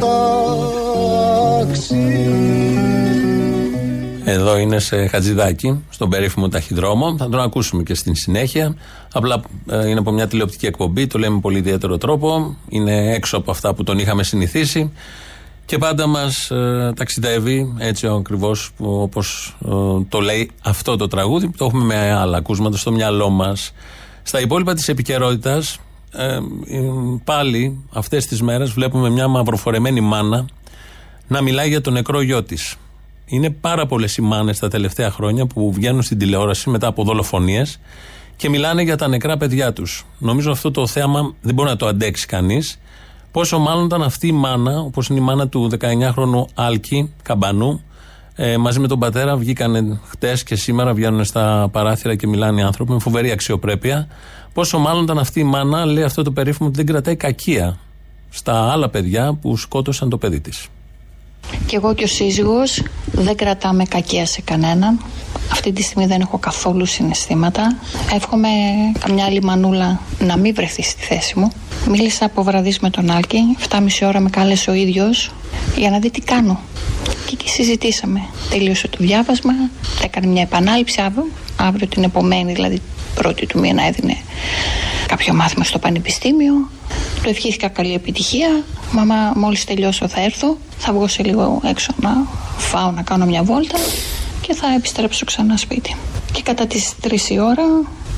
[4.25, 7.17] Εδώ είναι σε Χατζηδάκι, στον περίφημο ταχυδρόμο.
[7.17, 8.77] Θα τον ακούσουμε και στην συνέχεια.
[9.13, 12.57] Απλά ε, είναι από μια τηλεοπτική εκπομπή, το λέμε με πολύ ιδιαίτερο τρόπο.
[12.69, 14.93] Είναι έξω από αυτά που τον είχαμε συνηθίσει.
[15.67, 19.71] Και πάντα μας ε, ταξιδεύει έτσι ακριβώς όπως ε,
[20.09, 21.51] το λέει αυτό το τραγούδι.
[21.57, 23.73] Το έχουμε με άλλα ακούσματα στο μυαλό μας.
[24.23, 25.79] Στα υπόλοιπα της επικαιρότητας,
[26.17, 26.41] ε,
[27.25, 30.47] πάλι αυτές τις μέρες βλέπουμε μια μαυροφορεμένη μάνα
[31.29, 32.77] να μιλάει για τον νεκρό γιο της.
[33.27, 37.81] Είναι πάρα πολλές οι μάνες τα τελευταία χρόνια που βγαίνουν στην τηλεόραση μετά από δολοφονίες
[38.37, 40.07] και μιλάνε για τα νεκρά παιδιά τους.
[40.19, 42.79] Νομίζω αυτό το θέαμα δεν μπορεί να το αντέξει κανείς.
[43.33, 47.83] Πόσο μάλλον ήταν αυτή η μάνα, όπως είναι η μάνα του 19χρονου Άλκη Καμπανού,
[48.37, 52.65] ε, μαζί με τον πατέρα βγήκαν χτες και σήμερα βγαίνουν στα παράθυρα και μιλάνε οι
[52.65, 54.07] άνθρωποι με φοβερή αξιοπρέπεια.
[54.55, 57.79] Πόσο μάλλον ήταν αυτή η μάνα, λέει αυτό το περίφημο ότι δεν κρατάει κακία
[58.31, 60.69] στα άλλα παιδιά που σκότωσαν το παιδί της.
[61.67, 65.01] Και εγώ και ο σύζυγος δεν κρατάμε κακία σε κανέναν.
[65.53, 67.77] Αυτή τη στιγμή δεν έχω καθόλου συναισθήματα.
[68.15, 68.49] Εύχομαι
[68.99, 71.51] καμιά άλλη μανούλα να μην βρεθεί στη θέση μου.
[71.89, 73.39] Μίλησα από βραδύς με τον Άλκη.
[73.69, 75.31] 7,5 ώρα με κάλεσε ο ίδιος
[75.77, 76.61] για να δει τι κάνω.
[77.27, 78.21] Και εκεί συζητήσαμε.
[78.51, 79.53] Τελείωσε το διάβασμα.
[80.05, 81.29] Έκανε μια επανάληψη αύριο.
[81.57, 82.81] Αύριο την επομένη, δηλαδή
[83.15, 84.17] πρώτη του μήνα έδινε
[85.07, 86.53] κάποιο μάθημα στο πανεπιστήμιο.
[87.23, 88.63] Του ευχήθηκα καλή επιτυχία.
[88.93, 90.57] Μαμά, μόλις τελειώσω θα έρθω.
[90.79, 92.11] Θα βγω σε λίγο έξω να
[92.57, 93.79] φάω, να κάνω μια βόλτα
[94.41, 95.97] και θα επιστρέψω ξανά σπίτι.
[96.33, 97.65] Και κατά τις 3 η ώρα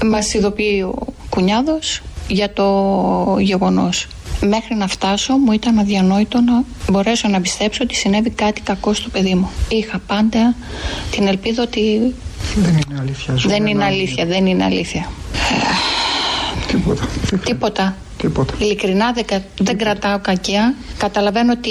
[0.04, 4.06] μας ειδοποιεί ο κουνιάδος για το γεγονός.
[4.40, 9.08] Μέχρι να φτάσω μου ήταν αδιανόητο να μπορέσω να πιστέψω ότι συνέβη κάτι κακό στο
[9.08, 9.50] παιδί μου.
[9.68, 10.54] Είχα πάντα
[11.10, 12.14] την ελπίδα ότι...
[12.54, 13.34] Δεν είναι αλήθεια.
[13.36, 15.10] Δεν είναι αλήθεια, δεν είναι αλήθεια.
[16.66, 17.08] Τίποτα.
[17.44, 17.96] Τίποτα.
[18.18, 18.54] Τίποτα.
[18.58, 20.74] Ειλικρινά δεν, δεν κρατάω κακία.
[20.98, 21.70] Καταλαβαίνω ότι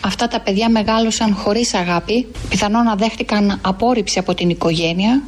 [0.00, 2.26] αυτά τα παιδιά μεγάλωσαν χωρίς αγάπη.
[2.48, 5.22] Πιθανόν να δέχτηκαν απόρριψη από την οικογένεια.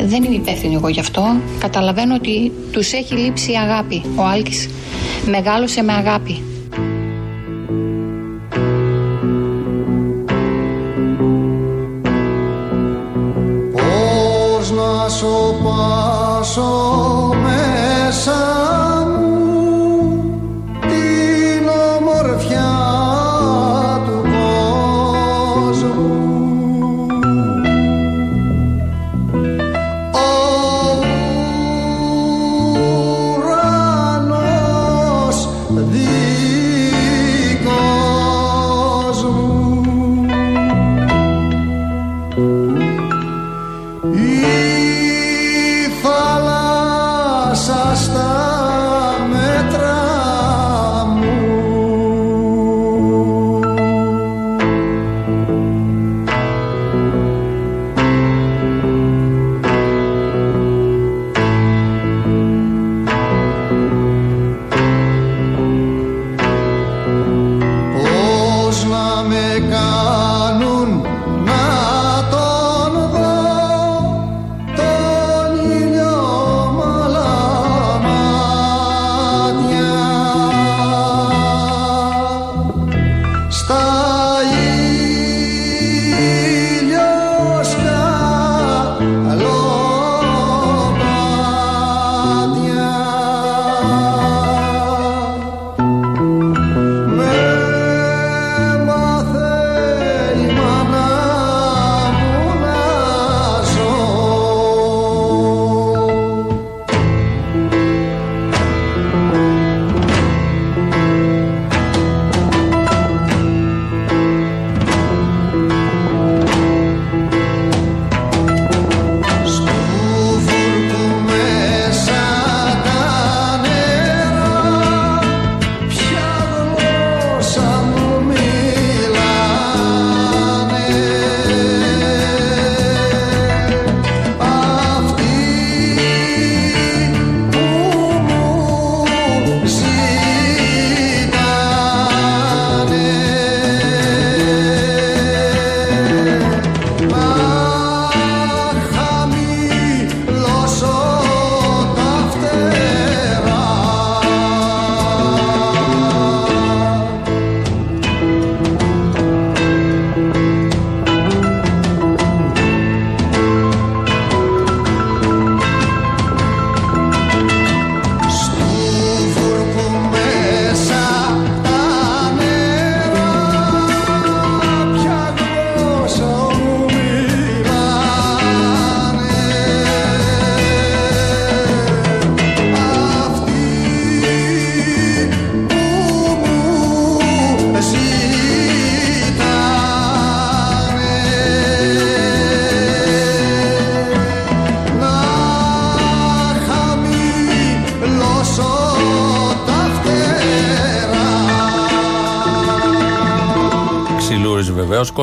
[0.00, 1.36] Ε, δεν είμαι υπεύθυνη εγώ γι' αυτό.
[1.58, 4.02] Καταλαβαίνω ότι τους έχει λείψει η αγάπη.
[4.16, 4.68] Ο Άλκης
[5.26, 6.42] μεγάλωσε με αγάπη.
[15.08, 16.88] Πώς να σου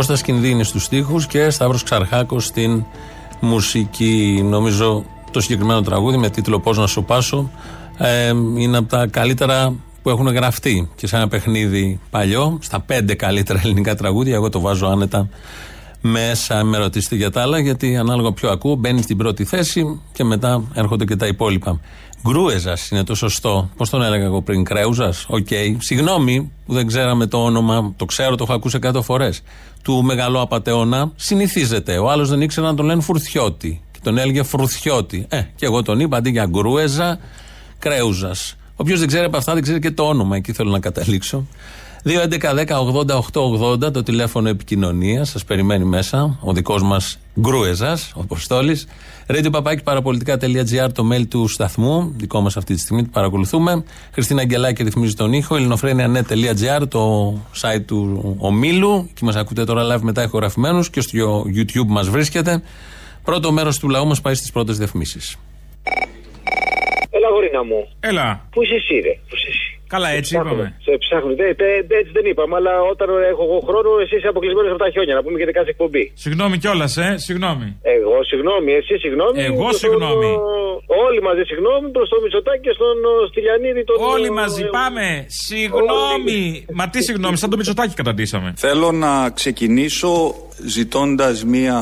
[0.08, 2.84] Κώστας Κινδύνης στους στίχους και Σταύρος Ξαρχάκος στην
[3.40, 4.42] μουσική.
[4.44, 7.50] Νομίζω το συγκεκριμένο τραγούδι με τίτλο Πώς να σου πάσω
[7.98, 13.16] ε, είναι από τα καλύτερα που έχουν γραφτεί και σε ένα παιχνίδι παλιό, στα πέντε
[13.16, 14.36] καλύτερα ελληνικά τραγούδια.
[14.36, 15.30] Εγώ το βάζω άνετα
[16.06, 16.64] μέσα.
[16.64, 20.64] Μη ρωτήσετε για τα άλλα, γιατί ανάλογα ποιο ακούω, μπαίνει στην πρώτη θέση και μετά
[20.74, 21.80] έρχονται και τα υπόλοιπα.
[22.28, 23.70] Γκρούεζας είναι το σωστό.
[23.78, 25.48] Πώς τον έλεγα εγώ πριν, Κρέουζας; OK.
[25.50, 25.76] Okay.
[25.78, 29.42] Συγγνώμη που δεν ξέραμε το όνομα, το ξέρω, το έχω ακούσει εκατό φορές.
[29.84, 31.98] Του μεγαλό απαταιώνα συνηθίζεται.
[31.98, 33.82] Ο άλλος δεν ήξερε να τον λένε Φουρθιώτη.
[33.92, 35.26] Και τον έλεγε Φουρθιώτη.
[35.30, 37.20] Ε, και εγώ τον είπα αντί για Γκρούεζα,
[37.80, 38.56] Κρέουζας.
[38.76, 40.36] Όποιος δεν ξέρει από αυτά δεν ξέρει και το όνομα.
[40.36, 41.48] Εκεί θέλω να καταλήξω.
[42.08, 45.30] 2.11.10.80.880 το τηλέφωνο επικοινωνίας.
[45.30, 48.88] Σας περιμένει μέσα ο δικός μας Γκρούεζας, ο Αποστόλης.
[49.28, 52.14] Radio παπάκι παραπολιτικά.gr το mail του σταθμού.
[52.16, 53.84] Δικό μας αυτή τη στιγμή που παρακολουθούμε.
[54.12, 55.56] Χριστίνα Αγγελάκη ρυθμίζει τον ήχο.
[55.56, 59.08] ελληνοφρένια.net το site του ομίλου.
[59.10, 62.62] Εκεί μας ακούτε τώρα live μετά ηχογραφημένους και στο YouTube μας βρίσκεται.
[63.24, 65.38] Πρώτο μέρος του λαού μας πάει στις πρώτες διαφημίσεις.
[67.10, 67.88] Έλα, γορίνα μου.
[68.00, 68.48] Έλα.
[68.52, 69.14] Πού είσαι εσύ, ρε.
[69.30, 70.66] Πού είσαι εσύ; Καλά, έτσι είπαμε.
[70.88, 71.32] Σε ψάχνω.
[71.32, 71.50] Ε,
[72.00, 75.16] έτσι δεν είπαμε, αλλά όταν έχω εγώ χρόνο, εσύ είσαι αποκλεισμένος από τα χιόνια.
[75.18, 76.04] Να πούμε και δεν κάνει εκπομπή.
[76.24, 77.68] Συγγνώμη κιόλας, ε, συγγνώμη.
[77.96, 79.38] Εγώ συγγνώμη, εσύ συγγνώμη.
[79.50, 80.32] Εγώ συγγνώμη.
[81.06, 82.96] Όλοι μαζί συγγνώμη προς το Μητσοτάκι και στον
[83.30, 83.84] Στυλιανίδη.
[83.84, 83.96] Τον...
[84.14, 85.26] Όλοι μαζί πάμε.
[85.28, 86.66] Συγγνώμη.
[86.80, 88.54] Μα τι συγγνώμη, σαν το Μητσοτάκι καταντήσαμε.
[88.56, 91.78] Θέλω να ξεκινήσω ζητώντας μία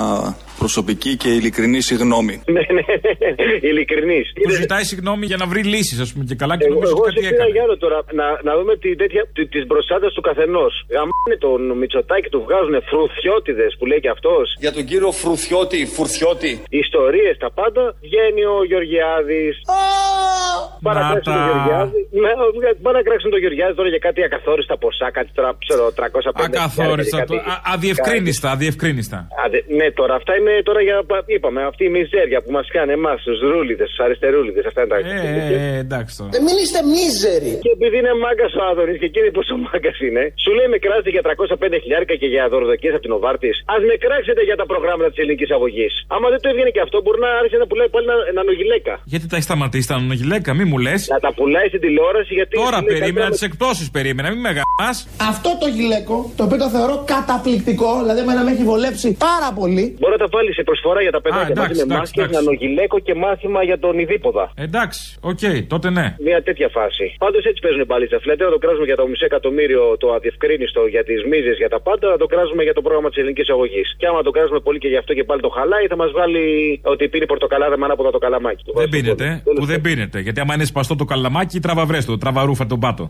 [0.57, 2.43] προσωπική και ειλικρινή συγγνώμη.
[2.45, 2.83] Ναι, ναι,
[3.69, 4.31] ειλικρινής.
[4.43, 7.27] Που ζητάει συγγνώμη για να βρει λύσεις, ας πούμε, και καλά και νομίζω ότι κάτι
[7.27, 7.49] έκανε.
[7.93, 10.73] Εγώ τώρα να, να δούμε τι τις μπροστάτε του καθενός.
[10.93, 14.45] Γαμάνε τον Μητσοτάκη, του βγάζουν φρουθιώτιδες που λέει και αυτός.
[14.65, 16.53] Για τον κύριο Φρουθιώτη, Φουρθιώτη.
[16.83, 17.83] Ιστορίες τα πάντα.
[18.07, 19.55] Βγαίνει ο Γεωργιάδης.
[20.87, 21.99] Παρακράξουν τον Γεωργιάδη.
[22.83, 26.45] Πάνε να κράξουν τον Γεωργιάδη τώρα για κάτι ακαθόριστα ποσά, κάτι τώρα ξέρω 350.
[26.47, 27.19] Ακαθόριστα.
[27.73, 29.17] Αδιευκρίνηστα, αδιευκρίνηστα.
[29.79, 30.97] Ναι, τώρα αυτά είναι τώρα για.
[31.35, 34.63] Είπαμε, αυτή η μιζέρια που μας κάνει εμάς, τους ρούλιδες, τους αριστερούλιδες.
[34.69, 35.13] Αυτά είναι τα ε,
[35.75, 36.29] ε, εντάξει τώρα.
[36.37, 37.51] Ε, μην είστε μίζεροι.
[37.65, 41.11] Και επειδή είναι μάγκας ο Άδωνης και εκείνη πόσο μάγκας είναι, σου λέει με κράζετε
[41.15, 43.55] για 305 χιλιάρικα και για δωροδοκίες από την Οβάρτης.
[43.71, 45.93] Α με κράξετε για τα προγράμματα της ελληνικής αγωγής.
[46.15, 48.93] Άμα δεν το έβγαινε και αυτό, μπορεί να άρχισε να πουλάει πάλι ένα νογιλέκα.
[49.13, 51.01] Γιατί τα έχεις σταματήσει τα νογιλέκα, μη μου λες.
[51.15, 52.53] Να τα πουλάει στην τηλεόραση γιατί.
[52.63, 54.49] Τώρα περίμενα τις εκπτώσεις, περίμενα, μην με
[55.31, 59.85] Αυτό το γυλαίκο, το οποίο το θεωρώ καταπληκτικό, δηλαδή εμένα με έχει βολέψει πάρα πολύ.
[59.99, 63.63] Μπορεί να τα βάλεις σε προσφορά για τα παιδάκια μαζί με μάσκε, νανογιλέκο και μάθημα
[63.63, 64.45] για τον Ιδίποδα.
[64.67, 66.07] Εντάξει, οκ, okay, τότε ναι.
[66.27, 67.05] Μια τέτοια φάση.
[67.17, 68.43] Πάντως έτσι παίζουν πάλι τα φλέτε.
[68.43, 72.07] Να το κράζουμε για το μισό εκατομμύριο το αδιευκρίνιστο για τις μίζες για τα πάντα,
[72.13, 73.87] να το κράζουμε για το πρόγραμμα της ελληνικής αγωγής.
[73.99, 76.43] Και άμα το κράζουμε πολύ και γι' αυτό και πάλι το χαλάει, θα μας βάλει
[76.93, 78.63] ότι πίνει πορτοκαλάδα με ανάποδα το καλαμάκι.
[78.75, 80.19] Δεν πίνετε, που δεν πίνετε.
[80.19, 83.07] Γιατί άμα είναι σπαστό το καλαμάκι, τραβαβρέστο, τραβαρούφα τον πάτο.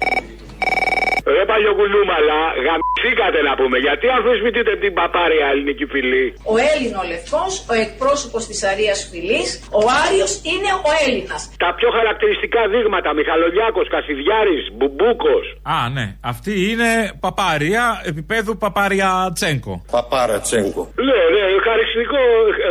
[1.35, 3.77] Ρε παλιοκουλούμαλα, γαμηθήκατε να πούμε.
[3.85, 9.49] Γιατί αμφισβητείτε την παπάρια ελληνική φυλή; Ο Έλληνο λευκός, ο εκπρόσωπος της Αρίας φυλής,
[9.81, 11.41] ο Άριος είναι ο Έλληνας.
[11.63, 15.45] Τα πιο χαρακτηριστικά δείγματα, Μιχαλολιάκος, Κασιδιάρης, Μπουμπούκος.
[15.75, 16.05] Α, ναι.
[16.31, 16.89] Αυτή είναι
[17.25, 19.75] παπάρια επίπεδου παπάρια Τσέγκο.
[19.95, 20.83] Παπάρα Τσέγκο.
[21.07, 22.19] Ναι, ναι, χαρακτηριστικό,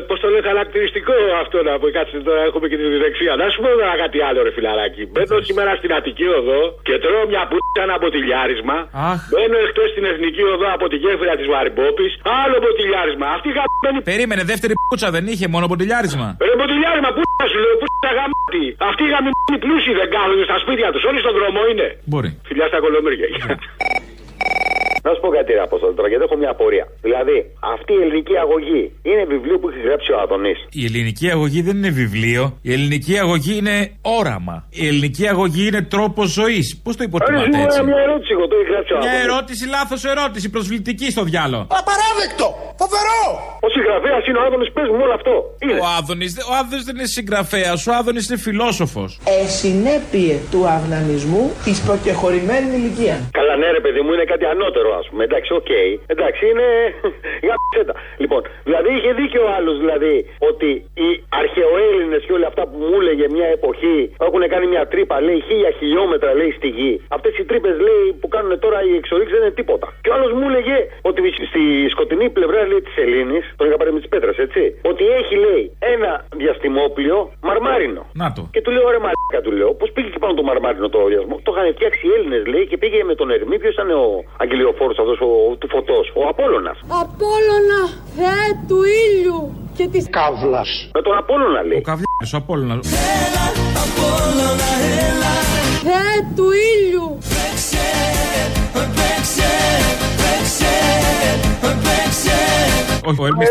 [0.09, 1.87] πώς το λέει, χαρακτηριστικό αυτό να πω.
[1.97, 3.33] Κάτσε τώρα, έχουμε και τη διδεξία.
[3.43, 3.71] Να σου πω
[4.05, 5.03] κάτι άλλο, ρε φιλαράκι.
[5.13, 7.97] Μπαίνω σήμερα στην Αττική οδό και τρώω μια πούτσα ένα
[8.43, 8.77] μποτιλιάρισμα.
[9.11, 9.21] Αχ.
[9.33, 12.07] Μπαίνω εκτός στην εθνική οδό από τη γέφυρα της Βαρυμπόπη.
[12.43, 13.27] Άλλο μποτιλιάρισμα.
[13.37, 13.99] Αυτή η γαμμένη.
[14.13, 16.27] Περίμενε, δεύτερη πούτσα δεν είχε, μόνο μποτιλιάρισμα.
[16.49, 18.65] Ρε μποτιλιάρισμα, πού σου λέω, πού τα γαμάτι.
[18.91, 21.03] Αυτή η γαμμένη πλούσιοι δεν κάθονται στα σπίτια τους.
[21.11, 21.87] Όλοι στον δρόμο είναι.
[22.11, 22.31] Μπορεί.
[22.49, 23.27] Φιλιά στα κολομέρια.
[25.05, 26.85] Να σου πω κάτι, ρε Απόστολο, τώρα γιατί έχω μια απορία.
[27.07, 27.37] Δηλαδή,
[27.75, 30.55] αυτή η ελληνική αγωγή είναι βιβλίο που έχει γράψει ο Αδονή.
[30.81, 32.43] Η ελληνική αγωγή δεν είναι βιβλίο.
[32.69, 33.77] Η ελληνική αγωγή είναι
[34.19, 34.57] όραμα.
[34.81, 36.67] Η ελληνική αγωγή είναι τρόπο ζωής.
[36.85, 40.47] Πώς το υποτιμάτε έτσι; Μια ερώτηση, εγώ το έχει γράψει ο Μια ερώτηση, λάθος ερώτηση,
[40.51, 41.67] προσβλητική στο διάλογο.
[41.81, 42.47] Απαράδεκτο!
[42.83, 43.23] Φοβερό!
[43.67, 45.35] Ο συγγραφέας είναι ο Άδωνης, πες μου όλο αυτό.
[45.63, 45.79] Είναι.
[45.85, 49.11] Ο Άδωνης ο Άδωνης δεν είναι συγγραφέας, ο Άδωνης είναι φιλόσοφος.
[49.43, 53.21] Εσυνέπειε του αυνανισμού της προκεχωρημένης ηλικίας.
[53.39, 55.25] Καλά, ναι, ρε παιδί μου, είναι κάτι ανώτερο, ας πούμε.
[55.25, 55.61] Εντάξει, OK.
[55.69, 55.89] Okay.
[56.07, 56.69] Εντάξει, είναι.
[57.47, 57.55] Για
[58.17, 60.15] Λοιπόν, δηλαδή είχε δίκιο ο άλλος, δηλαδή,
[60.51, 60.71] ότι
[61.03, 65.21] οι αρχαίοι Έλληνες και όλα αυτά που μου έλεγε μια εποχή έχουν κάνει μια τρύπα,
[65.21, 66.93] λέει, χίλια χιλιόμετρα, λέει, στη γη.
[67.09, 69.87] Αυτές οι τρύπες, λέει, που κάνουν τώρα οι εξορίξεις δεν είναι τίποτα.
[70.03, 71.63] Και ο άλλος μου έλεγε ότι στη
[71.95, 75.63] σκοτεινή πλευρά, λέει, της Σελήνης, τον είχα πάρει με τις πέτρες, έτσι, ότι έχει, λέει,
[75.79, 78.03] ένα διαστημόπλοιο μαρμάρινο.
[78.13, 78.43] Να το.
[78.55, 81.41] Και του λέω, ρε μαλάκα, του λέω, πώς πήγε και πάνω το μαρμάρινο το διασμό;
[81.43, 83.59] Το είχαν φτιάξει οι Έλληνες, λέει, και πήγε με τον Ερμή.
[83.59, 85.05] Ποιος ήταν ο αγγελιοφόρο αυτό
[85.61, 86.73] του φωτός, ο Απόλωνα.
[87.03, 87.81] Απόλωνα,
[88.17, 89.41] θεέ του ήλιου
[89.77, 90.71] και τη καύλας.
[90.95, 91.79] Με τον Απόλωνα, λέει.
[91.79, 92.75] Ο καβλιάς, ο Απόλωνα.
[93.25, 93.47] Έλα,
[93.85, 94.71] Απόλωνα,
[95.07, 95.33] έλα.
[95.87, 97.09] Θεέ του ήλιου.
[97.33, 97.89] Παίξε,
[98.97, 99.53] παίξε,
[100.33, 100.75] παίξε,
[101.85, 102.39] παίξε.
[103.09, 103.47] όχι, ο Ερμή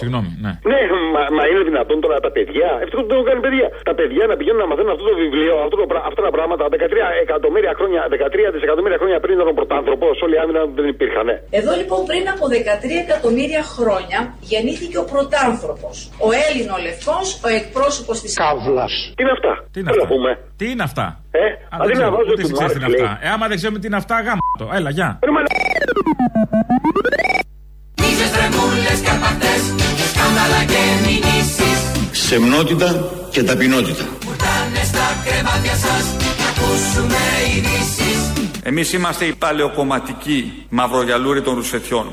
[0.00, 0.30] Συγγνώμη.
[0.44, 0.80] Ναι, ναι
[1.14, 2.68] μα, μα, είναι δυνατόν τώρα τα παιδιά.
[2.84, 3.66] Αυτό δεν το κάνουν παιδιά.
[3.90, 7.24] Τα παιδιά να πηγαίνουν να μαθαίνουν αυτό το βιβλίο, αυτό το, αυτά τα πράγματα 13
[7.24, 10.14] εκατομμύρια χρόνια, 13 δισεκατομμύρια χρόνια πριν ήταν ο πρωτάνθρωπος.
[10.24, 11.28] Όλοι οι άνθρωποι δεν υπήρχαν.
[11.60, 15.96] Εδώ λοιπόν πριν από 13 εκατομμύρια χρόνια γεννήθηκε ο πρωτάνθρωπος.
[16.26, 18.92] Ο Έλληνο λευκός, ο εκπρόσωπος της Καύλας.
[19.16, 20.06] Τι είναι αυτά; Τι είναι αυτά;
[20.60, 21.06] Τι είναι αυτά;
[21.42, 22.44] Ε, αντί να βάζω τι
[22.90, 23.08] αυτά.
[23.24, 24.66] Ε, άμα δεν ξέρουμε τι είναι αυτά, γάμα το.
[24.78, 25.08] Έλα, γεια.
[30.12, 31.78] Σκάνδαλα και μηνύσεις.
[32.10, 34.04] Σεμνότητα και ταπεινότητα.
[34.84, 36.16] Στα κρεβάτια σας
[36.48, 37.16] ακούσουμε
[37.56, 38.50] ειδήσεις.
[38.62, 42.06] Εμείς είμαστε οι παλαιοκομματικοί μαυρογιαλούροι των ρουσφετιών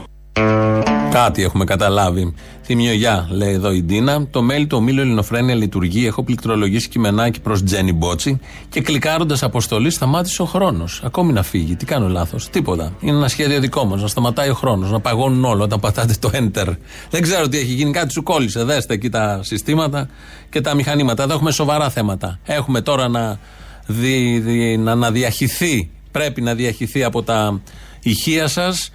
[1.11, 2.33] Κάτι έχουμε καταλάβει.
[2.69, 4.27] Θυμιογιά, λέει εδώ η Ντίνα.
[4.27, 6.05] Το mail του ομίλου Ελληνοφρένια λειτουργεί.
[6.05, 11.01] Έχω πληκτρολογήσει κειμενάκι προς Τζένι Μπότσι και κλικάροντας αποστολή σταμάτησε ο χρόνος.
[11.03, 11.75] Ακόμη να φύγει.
[11.75, 12.93] Τι κάνω λάθος; Τίποτα.
[12.99, 14.01] Είναι ένα σχέδιο δικό μας.
[14.01, 14.91] Να σταματάει ο χρόνος.
[14.91, 16.75] Να παγώνουν όλα όταν πατάτε το enter.
[17.09, 17.91] Δεν ξέρω τι έχει γίνει.
[17.91, 18.63] Κάτι σου κόλλησε.
[18.63, 20.09] Δέστε εκεί τα συστήματα
[20.49, 21.23] και τα μηχανήματα.
[21.23, 22.39] Εδώ έχουμε σοβαρά θέματα.
[22.43, 23.39] Έχουμε τώρα να,
[23.85, 25.89] δι, δι, να, να διαχυθεί.
[26.11, 27.61] Πρέπει να διαχυθεί από τα
[28.01, 28.91] ηχεία σας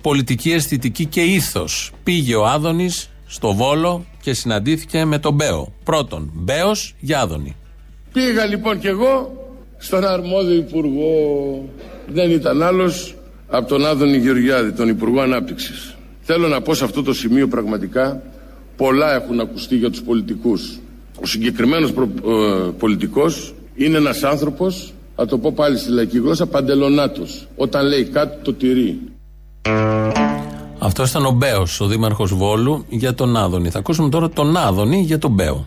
[0.00, 1.92] πολιτική αισθητική και ήθος.
[2.02, 5.72] Πήγε ο Άδωνης στο Βόλο και συναντήθηκε με τον Μπέο.
[5.84, 7.56] Πρώτον, Μπέος για Άδωνη.
[8.12, 9.44] Πήγα λοιπόν κι εγώ
[9.78, 11.68] στον αρμόδιο υπουργό.
[12.06, 13.14] Δεν ήταν άλλος
[13.48, 15.96] από τον Άδωνη Γεωργιάδη, τον Υπουργό Ανάπτυξης.
[16.20, 18.22] Θέλω να πω σε αυτό το σημείο πραγματικά
[18.76, 20.78] πολλά έχουν ακουστεί για τους πολιτικούς.
[21.20, 26.46] Ο συγκεκριμένος προ, ε, πολιτικός είναι ένας άνθρωπος, θα το πω πάλι στη λαϊκή γλώσσα,
[26.46, 27.46] παντελονάτος.
[27.56, 28.98] Όταν λέει κάτι το τηρεί.
[30.86, 33.70] Αυτό ήταν ο Μπέος, ο δήμαρχος Βόλου, για τον Άδωνη.
[33.70, 35.66] Θα ακούσουμε τώρα τον Άδωνη για τον Μπέο.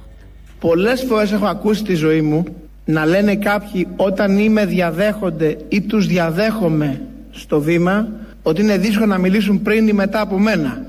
[0.59, 2.43] Πολλές φορές έχω ακούσει τη ζωή μου
[2.85, 7.01] να λένε κάποιοι όταν είμαι διαδέχονται ή τους διαδέχομαι
[7.31, 8.07] στο βήμα
[8.43, 10.81] ότι είναι δύσκολο να μιλήσουν πριν ή μετά από μένα.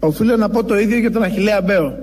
[0.00, 1.98] Οφείλω να πω το ίδιο για τον Αχηλέα Μπέο.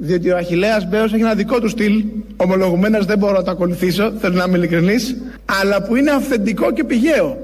[0.00, 2.04] Διότι ο Αχηλέας Μπέος έχει ένα δικό του στυλ.
[2.36, 5.16] Ομολογουμένω δεν μπορώ να το ακολουθήσω, θέλω να είμαι ειλικρινής.
[5.62, 7.36] Αλλά που είναι αυθεντικό και πηγαίο.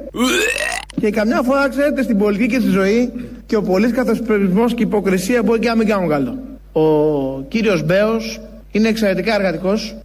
[1.04, 3.12] Και καμιά φορά, ξέρετε, στην πολιτική και στη ζωή
[3.46, 6.38] και ο πολύς καθοσπερισμό και υποκρισία μπορεί και να μην κάνουν καλό.
[6.72, 8.40] Ο κύριος Μπέος
[8.70, 9.96] είναι εξαιρετικά εργατικός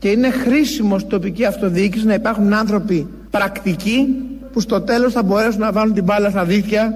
[0.00, 4.06] και είναι χρήσιμος στην τοπική αυτοδιοίκηση να υπάρχουν άνθρωποι πρακτικοί
[4.52, 6.92] που στο τέλος θα μπορέσουν να βάλουν την μπάλα στα δίχτυα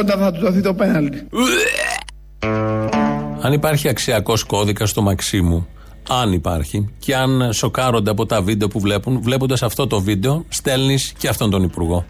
[0.00, 1.26] όταν θα τους δοθεί το πέναλτι.
[3.40, 5.66] Αν υπάρχει αξιακός κώδικας στο Μαξίμου,
[6.08, 11.12] αν υπάρχει, και αν σοκάρονται από τα βίντεο που βλέπουν, βλέποντας αυτό το βίντεο, στέλνεις
[11.18, 12.04] και αυτόν τον υπουργό.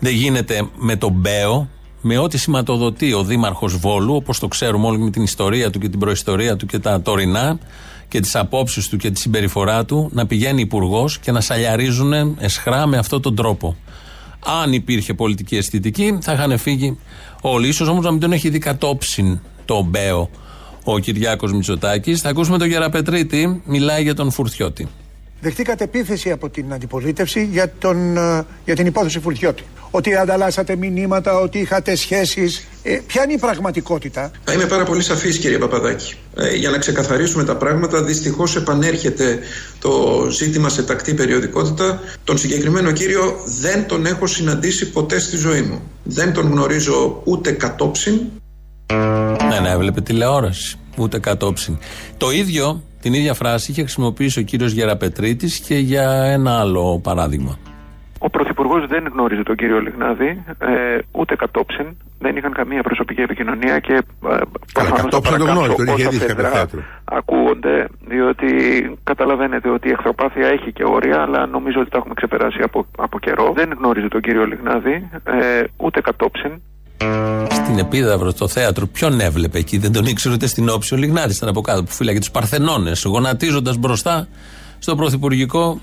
[0.00, 1.68] Δεν γίνεται με τον Μπέο,
[2.00, 5.88] με ό,τι σηματοδοτεί ο Δήμαρχος Βόλου, όπως το ξέρουμε όλοι με την ιστορία του και
[5.88, 7.58] την προϊστορία του και τα τωρινά
[8.08, 12.86] και τις απόψεις του και τη συμπεριφορά του, να πηγαίνει υπουργός και να σαλιαρίζουν εσχρά
[12.86, 13.76] με αυτόν τον τρόπο.
[14.62, 16.98] Αν υπήρχε πολιτική αισθητική, θα είχαν φύγει
[17.40, 17.72] όλοι.
[17.72, 20.30] σω όμως να μην τον έχει δει κατόψιν το Μπέο
[20.84, 22.20] ο Κυριάκος Μητσοτάκης.
[22.20, 24.88] Θα ακούσουμε τον Γεραπετρίτη, μιλάει για τον Φουρτιώτη.
[25.40, 29.62] Δεχτήκατε επίθεση από την αντιπολίτευση για, τον, ε, για την υπόθεση Φουρτιώτη.
[29.90, 32.66] Ότι ανταλλάσσατε μηνύματα, ότι είχατε σχέσεις.
[32.82, 36.14] Ε, ποια είναι η πραγματικότητα; Θα είμαι πάρα πολύ σαφής, κύριε Παπαδάκη.
[36.36, 39.38] Ε, για να ξεκαθαρίσουμε τα πράγματα, δυστυχώς επανέρχεται
[39.78, 42.00] το ζήτημα σε τακτή περιοδικότητα.
[42.24, 45.82] Τον συγκεκριμένο κύριο δεν τον έχω συναντήσει ποτέ στη ζωή μου.
[46.02, 48.20] Δεν τον γνωρίζω ούτε κατόψιν.
[49.48, 50.78] Ναι, ναι, έβλεπε τηλεόραση.
[50.96, 51.78] Ούτε κατόψιν.
[52.16, 57.58] Το ίδιο την ίδια φράση είχε χρησιμοποιήσει ο κύριος Γεραπετρίτης και για ένα άλλο παράδειγμα.
[58.18, 61.86] Ο Πρωθυπουργός δεν γνώριζε τον κύριο Λιγνάδη, ε, ούτε κατόψιν.
[62.18, 64.36] Δεν είχαν καμία προσωπική επικοινωνία και ε,
[64.72, 66.18] προφανώς το γνώριζε, τον είχε δει
[67.04, 68.46] Ακούγονται, διότι
[69.04, 73.18] καταλαβαίνετε ότι η εχθροπάθεια έχει και όρια, αλλά νομίζω ότι τα έχουμε ξεπεράσει από, από
[73.18, 73.52] καιρό.
[73.54, 76.52] Δεν γνώριζε τον κύριο Λιγνάδη, ε, ούτε κατόψιν.
[77.50, 80.94] Στην Επίδαυρο, στο θέατρο, ποιον έβλεπε εκεί, δεν τον ήξερε ούτε στην όψη.
[80.94, 84.28] Ο Λιγνάδη ήταν από κάτω που φύλαγε τους Παρθενώνες, γονατίζοντας μπροστά
[84.78, 85.80] στο πρωθυπουργικό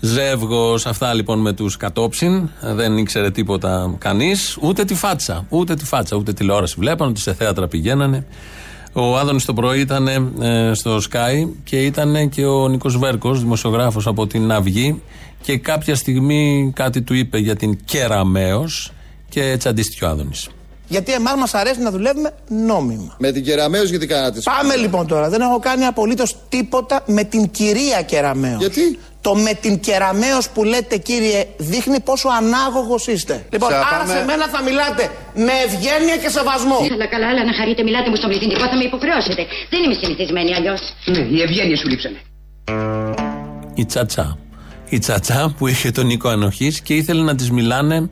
[0.00, 0.86] ζεύγος.
[0.86, 2.48] Αυτά λοιπόν με τους κατόψιν.
[2.60, 5.46] Δεν ήξερε τίποτα κανείς, ούτε τη φάτσα.
[5.48, 8.26] Ούτε τη φάτσα, ούτε τηλεόραση βλέπαν, ότι σε θέατρα πηγαίνανε.
[8.92, 14.06] Ο Άδωνης το πρωί ήταν ε, στο Sky και ήταν και ο Νίκος Βέρκος, δημοσιογράφος
[14.06, 15.02] από την Αυγή.
[15.42, 18.66] Και κάποια στιγμή κάτι του είπε για την Κεραμαίο
[19.30, 20.48] και έτσι αντίστοιχε ο Άδωνης.
[20.88, 23.16] Γιατί εμάς μας αρέσει να δουλεύουμε νόμιμα.
[23.18, 24.40] Με την Κεραμαίο, γιατί κάνατε.
[24.44, 25.28] Πάμε λοιπόν τώρα.
[25.28, 28.56] Δεν έχω κάνει απολύτως τίποτα με την κυρία Κεραμαίο.
[28.58, 33.46] Γιατί; Το με την Κεραμαίο που λέτε κύριε δείχνει πόσο ανάγωγος είστε.
[33.52, 36.78] Λοιπόν, άρα σε μένα θα μιλάτε με ευγένεια και σεβασμό.
[36.88, 39.42] Καλά, καλά, αλλά να χαρείτε, μιλάτε μου στον πληθυντικό, θα με υποχρεώσετε.
[39.72, 40.80] Δεν είμαι συνηθισμένη αλλιώς.
[41.12, 42.18] Ναι, η ευγένεια σου λείψανε.
[43.74, 44.38] Η τσατσά.
[44.88, 48.10] Η τσατσά που είχε τον Νίκο Ανοχής και ήθελε να της μιλάνε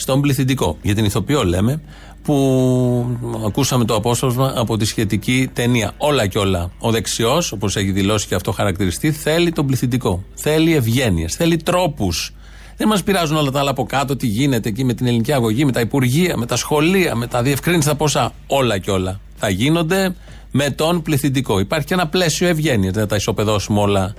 [0.00, 0.76] στον πληθυντικό.
[0.82, 1.82] Για την ηθοποιό λέμε,
[2.22, 5.92] που ακούσαμε το απόσπασμα από τη σχετική ταινία.
[5.96, 6.70] Όλα και όλα.
[6.78, 10.24] Ο δεξιός, όπως έχει δηλώσει και αυτό χαρακτηριστεί, θέλει τον πληθυντικό.
[10.34, 12.34] Θέλει ευγένειες, θέλει τρόπους.
[12.76, 15.64] Δεν μας πειράζουν όλα τα άλλα από κάτω, τι γίνεται εκεί με την ελληνική αγωγή,
[15.64, 18.32] με τα υπουργεία, με τα σχολεία, με τα διευκρίνηστα ποσά.
[18.46, 19.20] Όλα και όλα.
[19.36, 20.14] Θα γίνονται
[20.50, 21.58] με τον πληθυντικό.
[21.58, 22.92] Υπάρχει και ένα πλαίσιο ευγένειας.
[22.92, 24.14] Δεν θα τα ισοπεδώσουμε όλα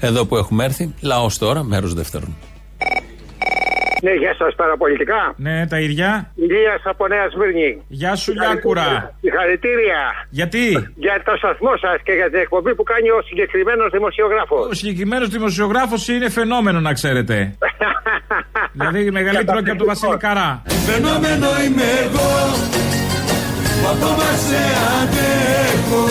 [0.00, 0.94] εδώ που έχουμε έρθει.
[1.00, 2.36] Λαός τώρα, μέρος δεύτερον.
[4.06, 5.34] Ναι, γεια σας, παραπολιτικά.
[5.36, 6.10] Ναι, τα ίδια.
[6.34, 7.70] Ηλία από Νέα Σμύρνη.
[7.88, 9.14] Γεια σου, Λιάκουρα.
[9.20, 10.00] Συγχαρητήρια.
[10.30, 10.64] Γιατί;
[11.04, 14.66] Για το σταθμό σας και για την εκπομπή που κάνει ο συγκεκριμένος δημοσιογράφος.
[14.72, 17.36] Ο συγκεκριμένος δημοσιογράφος είναι φαινόμενο, να ξέρετε.
[18.76, 20.62] δηλαδή μεγαλύτερο και από τον Βασίλη Καρά.
[20.90, 22.28] Φαινόμενο είμαι εγώ
[22.72, 22.99] που
[23.92, 24.62] ακόμα σε
[24.98, 26.04] αντέχω.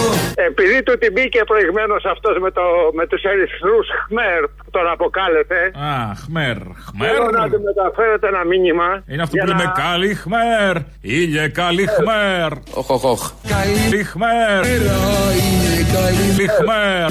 [0.49, 2.61] Επειδή του την μπήκε προηγουμένω αυτός με, το,
[2.93, 5.61] με τους ερυθρούς Χμέρ που τον αποκάλεσε.
[5.89, 6.57] Α, Χμέρ.
[6.87, 7.09] Χμέρ.
[7.09, 8.87] Θέλω να του μεταφέρετε ένα μήνυμα.
[9.11, 10.73] Είναι αυτό που λέμε Καλή Χμέρ.
[11.01, 12.51] Ήλιε Καλή Χμέρ.
[12.79, 13.31] Οχ, οχ, οχ.
[13.55, 14.61] Καλή Χμέρ.
[15.95, 17.07] Καλή Χμέρ.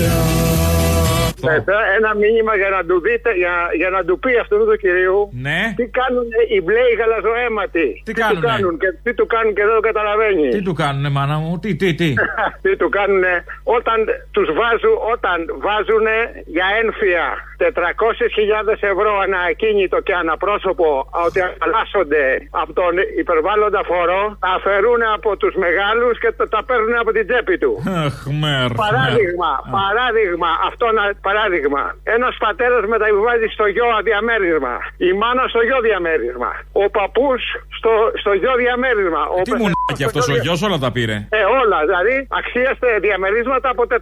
[1.47, 1.55] Ναι,
[1.99, 5.61] ένα μήνυμα για να του δείτε, για, για να του πει αυτού του κυρίου ναι.
[5.78, 7.89] τι κάνουν οι μπλέοι γαλαζοαίματοι.
[8.07, 10.49] Τι, τι του κάνουν και τι του κάνουν και δεν το καταλαβαίνει.
[10.57, 12.11] Τι του κάνουν, μάνα μου, τι, τι, τι;
[12.64, 13.24] τι του κάνουν
[13.78, 13.99] όταν
[14.34, 16.07] τους βάζουν, όταν βάζουν
[16.57, 17.24] για ένφια
[17.59, 20.88] 400.000 ευρώ ανά ακίνητο και αναπρόσωπο
[21.26, 22.24] ότι αλλάσσονται
[22.62, 22.92] από τον
[23.22, 27.72] υπερβάλλοντα φορό, τα αφαιρούν από τους μεγάλους και τα παίρνουν από την τσέπη του.
[28.84, 31.82] παράδειγμα, παράδειγμα, αυτό να Παράδειγμα,
[32.16, 34.74] ένας πατέρας μεταβιβάζει στο γιο διαμέρισμα.
[35.09, 36.50] Η μάνα στο γιο διαμέρισμα.
[36.82, 37.42] Ο παππούς
[37.78, 37.92] στο,
[38.22, 39.22] στο γιο διαμέρισμα.
[39.36, 39.66] Ο Τι μου
[39.98, 41.78] και αυτός ο γιος όλα τα πήρε; Ε, όλα.
[41.88, 43.94] Δηλαδή αξίαστε διαμερίσματα από 400.000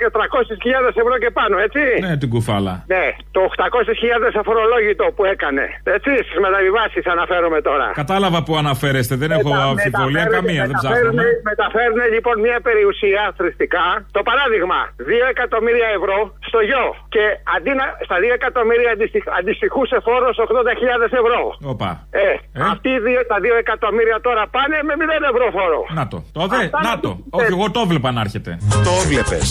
[0.00, 1.82] και 300.000 ευρώ και πάνω, έτσι.
[2.06, 2.74] Ναι, την κουφάλα.
[2.94, 3.04] Ναι,
[3.36, 5.64] το 800.000 αφορολόγητο που έκανε.
[5.96, 7.86] Έτσι, στις μεταβιβάσεις αναφέρομαι τώρα.
[8.02, 11.24] Κατάλαβα που αναφέρεστε, δεν έχω αμφιβολία καμία, δεν ψάχνουμε.
[11.52, 13.86] Μεταφέρουν λοιπόν μια περιουσία θρηστικά.
[14.16, 14.78] Το παράδειγμα,
[15.10, 16.86] 2 εκατομμύρια ευρώ στο γιο.
[17.14, 18.90] Και αντί να, στα 2 εκατομμύρια
[19.38, 21.40] αντιστοιχούσε φόρος 80.000 ευρώ.
[21.72, 21.90] Οπα.
[22.10, 25.80] Ε, ε; Αυτοί δύο, τα 2 εκατομμύρια τώρα πάνε με 0 ευρώ φόρο.
[25.98, 26.18] Να το.
[26.36, 27.10] Το δε, να το.
[27.38, 28.50] Όχι, εγώ το έβλεπα να έρχεται.
[28.86, 29.46] Το έβλεπες.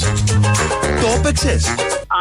[1.03, 1.61] Το έπαιξες.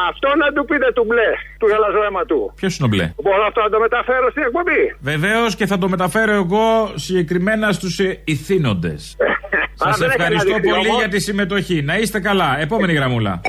[0.08, 2.52] Αυτό να του πείτε του μπλε, του γαλαζόαιμα του.
[2.60, 5.88] Ποιος είναι ο μπλε; Μπορώ αυτό να το μεταφέρω στην εκπομπή; Βεβαίως και θα το
[5.88, 9.16] μεταφέρω εγώ συγκεκριμένα στους ε, ηθήνοντες.
[9.74, 11.82] Σας ευχαριστώ πολύ για τη συμμετοχή.
[11.82, 12.60] Να είστε καλά.
[12.60, 13.40] Επόμενη γραμμούλα.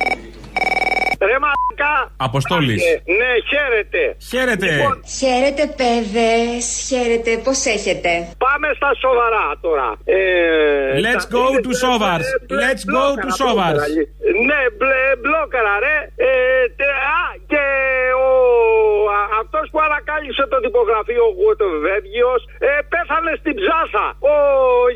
[1.28, 1.96] Ρε μαλακά.
[2.18, 2.84] Αποστόλης.
[3.20, 4.02] Ναι, χαίρετε.
[4.30, 4.72] Χαίρετε.
[4.72, 6.64] Λοιπόν, χαίρετε, παιδες.
[6.88, 8.10] Χαίρετε, πώς έχετε;
[8.46, 9.90] Πάμε στα σοβαρά τώρα.
[10.06, 10.18] Ε,
[11.06, 12.28] Let's go to Sovars.
[12.64, 13.82] Let's go to Sovars.
[14.48, 14.60] Ναι,
[15.22, 15.98] μπλόκαρα, ρε.
[16.16, 16.34] Ε,
[17.18, 17.64] α, και
[18.26, 18.30] ο
[19.56, 22.32] αυτός που ανακάλυψε το τυπογραφείο Γουετοβέργιο
[22.68, 24.06] ε, πέθανε στην ψάσα.
[24.34, 24.38] Ο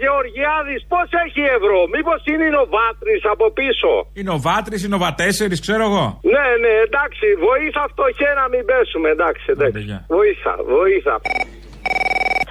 [0.01, 3.91] Γεωργιάδης πώς έχει ευρώ, Μήπως είναι η Νοβάτρης από πίσω;
[4.21, 6.05] Η Νοβάτρης, η Νοβατέσσερις, ξέρω εγώ.
[6.35, 9.81] Ναι, ναι, εντάξει, βοήθα φτωχέ να μην πέσουμε, εντάξει, εντάξει.
[10.17, 11.15] Βοήθα, βοήθα.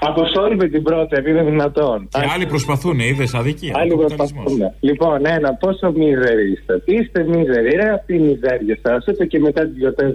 [0.01, 2.09] Αποστόλη με την πρώτη, επειδή είναι δυνατόν.
[2.11, 3.72] Και άλλοι προσπαθούν, είδες αδικία.
[3.76, 4.59] Άλλοι προσπαθούν.
[4.80, 6.82] Λοιπόν, ένα, πόσο μίζεροι είστε.
[6.84, 9.07] Είστε μίζεροι, ρε, αυτή η μιζέρια σας.
[9.09, 10.14] Ούτε και μετά τις γιορτές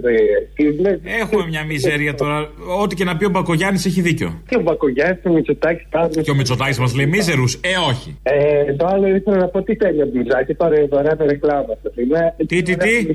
[1.20, 2.48] Έχουμε μια μιζέρια τώρα.
[2.82, 4.42] Ό,τι και να πει ο Μπακογιάννης έχει δίκιο.
[4.48, 6.20] Και ο Μπακογιάννης και ο Μητσοτάκης πάντα.
[6.22, 7.54] Και ο Μητσοτάκης μας λέει μίζερους.
[7.54, 8.18] Ε, όχι.
[8.22, 10.54] Ε, το άλλο ήθελα να πω τι τέλειο μπλουζάκι.
[10.54, 11.90] Τώρα η ωραία ρεκλάμα σα.
[12.46, 13.06] Τι, τι, τι;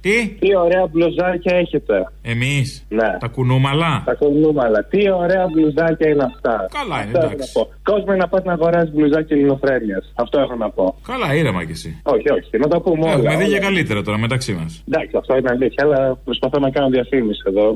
[0.00, 1.94] Τι; Τι ωραία μπλουζάκια έχετε.
[2.22, 2.86] Εμείς.
[2.88, 3.10] Ναι.
[3.18, 4.02] Τα κουνούμαλα.
[4.04, 4.84] Τα κουνούμαλα.
[4.90, 6.54] Τι ωραία μπλουζάκια είναι αυτά.
[6.78, 7.52] Καλά είναι, εντάξει.
[7.82, 10.12] Κόσμο να πας να αγοράσει μπλουζάκι ελληνοφρένειας.
[10.14, 10.94] Αυτό έχω να πω.
[11.06, 12.00] Καλά, ήρεμα κι εσύ.
[12.02, 12.58] Όχι, όχι.
[12.58, 13.12] Να το πούμε όλα.
[13.12, 14.84] Έχουμε δει για καλύτερα τώρα μεταξύ μας.
[14.88, 17.74] Εντάξει, αυτό είναι αλήθεια, αλλά προσπαθώ να κάνω διαφήμιση εδώ.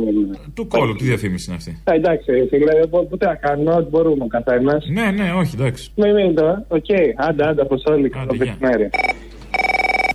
[0.55, 4.27] Του κώλου, τι διαφήμιση είναι αυτή; Ε, εντάξει, φίλε, ποτέ να κάνω, ό,τι μπορούμε ο
[4.27, 4.85] καθένας.
[4.93, 5.91] Ναι, ναι, όχι, εντάξει.
[5.97, 6.64] Μην μην το.
[6.68, 6.85] Οκ,
[7.16, 8.91] άντα, άντα, αποστόλη, καλό μεσημέρι.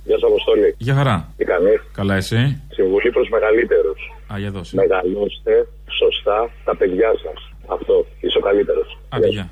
[0.04, 0.74] Γεια σα, Αποστόλη.
[0.78, 1.32] Γεια χαρά.
[1.36, 4.00] Τι κάνεις; Καλά, εσύ; Συμβουλή προς μεγαλύτερους.
[4.32, 4.76] Α, για δώσε.
[4.76, 5.52] Μεγαλώστε
[5.98, 7.51] σωστά τα παιδιά σας.
[7.66, 8.06] Αυτό.
[8.20, 8.98] Είσαι ο καλύτερος.
[9.08, 9.50] Άντε, γεια.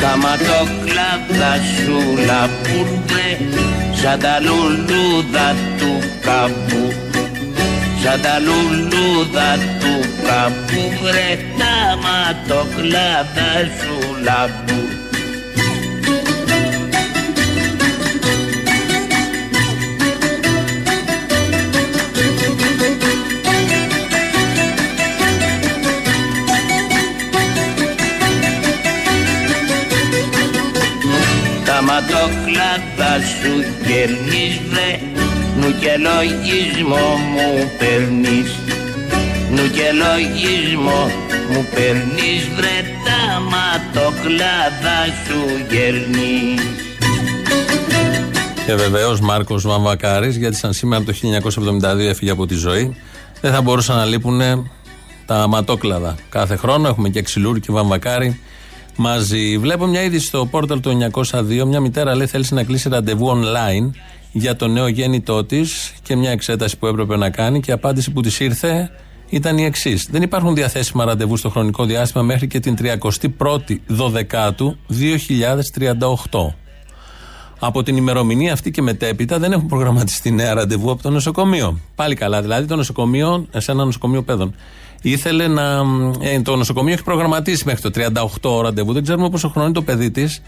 [0.00, 3.28] Κάμα το κλάδα σου λαπούρνε
[3.92, 7.09] σαν τα λουλούδα του καμπού
[8.02, 14.84] σαν τα λουλούδα του καπού βρε τα ματοκλάδα σου λαμπού.
[31.82, 34.99] Μα το ματοκλάδα σου κερνείς βρε
[35.70, 38.50] Νου και λογισμό μου παίρνεις
[39.50, 41.10] Νου και λογισμό
[41.52, 45.40] μου παίρνεις βρε Τα ματοκλάδα σου
[45.70, 46.62] γερνείς
[48.66, 52.96] και βεβαίως Μάρκος Βαμβακάρης, γιατί σαν σήμερα το 1972 έφυγε από τη ζωή,
[53.40, 54.40] δεν θα μπορούσαν να λείπουν
[55.26, 56.14] τα ματόκλαδα.
[56.28, 58.40] Κάθε χρόνο έχουμε και ξυλούρ και βαμβακάρι
[58.96, 59.58] μαζί.
[59.58, 61.64] Βλέπω μια είδηση στο πόρταλ του 902.
[61.66, 63.90] Μια μητέρα λέει θέλεις να κλείσει ραντεβού online
[64.32, 68.10] για το νέο γέννητό της και μια εξέταση που έπρεπε να κάνει και η απάντηση
[68.10, 68.90] που της ήρθε
[69.28, 70.08] ήταν η εξής.
[70.10, 74.76] Δεν υπάρχουν διαθέσιμα ραντεβού στο χρονικό διάστημα μέχρι και την 31η Δωδεκάτου
[76.30, 76.54] 2038.
[77.62, 81.80] Από την ημερομηνία αυτή και μετέπειτα δεν έχουν προγραμματιστεί νέα ραντεβού από το νοσοκομείο.
[81.94, 84.54] Πάλι καλά, δηλαδή το νοσοκομείο, σε ένα νοσοκομείο παιδών.
[85.02, 85.82] Ήθελε να.
[86.20, 87.90] Ε, το νοσοκομείο έχει προγραμματίσει μέχρι το
[88.40, 88.92] 38 ραντεβού.
[88.92, 90.42] Δεν ξέρουμε πόσο χρόνο είναι το παιδί της,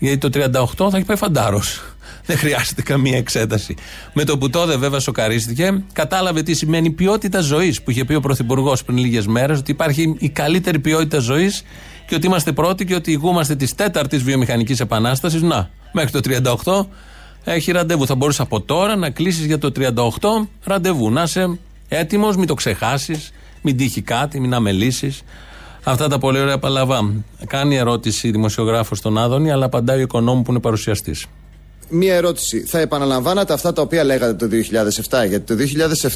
[0.00, 1.82] γιατί το 38 θα έχει πάει φαντάρος.
[2.26, 3.74] Δεν χρειάζεται καμία εξέταση.
[4.12, 8.20] Με το που τότε βέβαια σοκαρίστηκε, κατάλαβε τι σημαίνει ποιότητα ζωής που είχε πει ο
[8.20, 11.62] Πρωθυπουργός πριν λίγες μέρες, ότι υπάρχει η καλύτερη ποιότητα ζωής
[12.06, 15.42] και ότι είμαστε πρώτοι και ότι ηγούμαστε της τέταρτης βιομηχανικής επανάστασης.
[15.42, 16.20] Να, μέχρι το
[16.64, 16.86] 38
[17.44, 18.06] έχει ραντεβού.
[18.06, 21.10] Θα μπορούσε από τώρα να κλείσεις για το 38 ραντεβού.
[21.10, 23.32] Να είσαι έτοιμος, μην το ξεχάσεις,
[23.62, 25.22] μην τύχει κάτι, μην αμελήσεις.
[25.84, 27.12] Αυτά τα πολύ ωραία παλαβά.
[27.46, 31.26] Κάνει ερώτηση δημοσιογράφος στον Άδωνη, αλλά απαντάει ο οικονόμου που είναι παρουσιαστής.
[31.88, 32.60] Μία ερώτηση.
[32.60, 34.56] Θα επαναλαμβάνατε αυτά τα οποία λέγατε το
[35.22, 35.28] 2007.
[35.28, 35.62] Γιατί το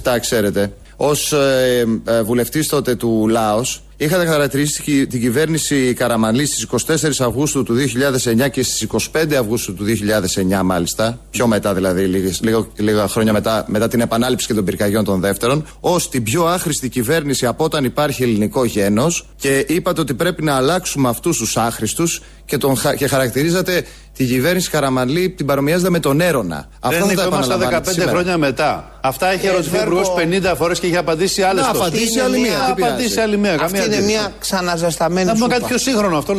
[0.02, 6.66] 2007, ξέρετε, ως ε, ε, βουλευτής τότε του Λάος, Είχατε χαρακτηρίσει την κυβέρνηση Καραμαλής στις
[6.86, 12.40] 24 Αυγούστου του 2009 και στις 25 Αυγούστου του 2009, μάλιστα, πιο μετά δηλαδή, λίγες,
[12.42, 16.44] λίγο, λίγα χρόνια μετά, μετά την επανάληψη και των πυρκαγιών των δεύτερων, ως την πιο
[16.44, 21.56] άχρηστη κυβέρνηση από όταν υπάρχει ελληνικό γένος και είπατε ότι πρέπει να αλλάξουμε αυτούς τους
[21.56, 23.84] άχρηστους και, τον, και χαρακτηρίζατε
[24.16, 26.68] τη κυβέρνηση Καραμαλή, την παρομοιάζεται με τον Έρωνα.
[26.80, 28.10] Αυτό δεν τα 15 σήμερα.
[28.10, 28.98] χρόνια μετά.
[29.00, 30.16] Αυτά έχει ερωτηθεί ο
[30.50, 31.78] 50 φορές και έχει απαντήσει άλλες φορέ.
[31.78, 32.66] Να απαντήσει άλλη μία.
[32.70, 33.56] Απαντήσει άλλη μία.
[33.60, 36.34] Αυτή είναι μια ξαναζεσταμένη Να πούμε κάτι πιο σύγχρονο αυτό.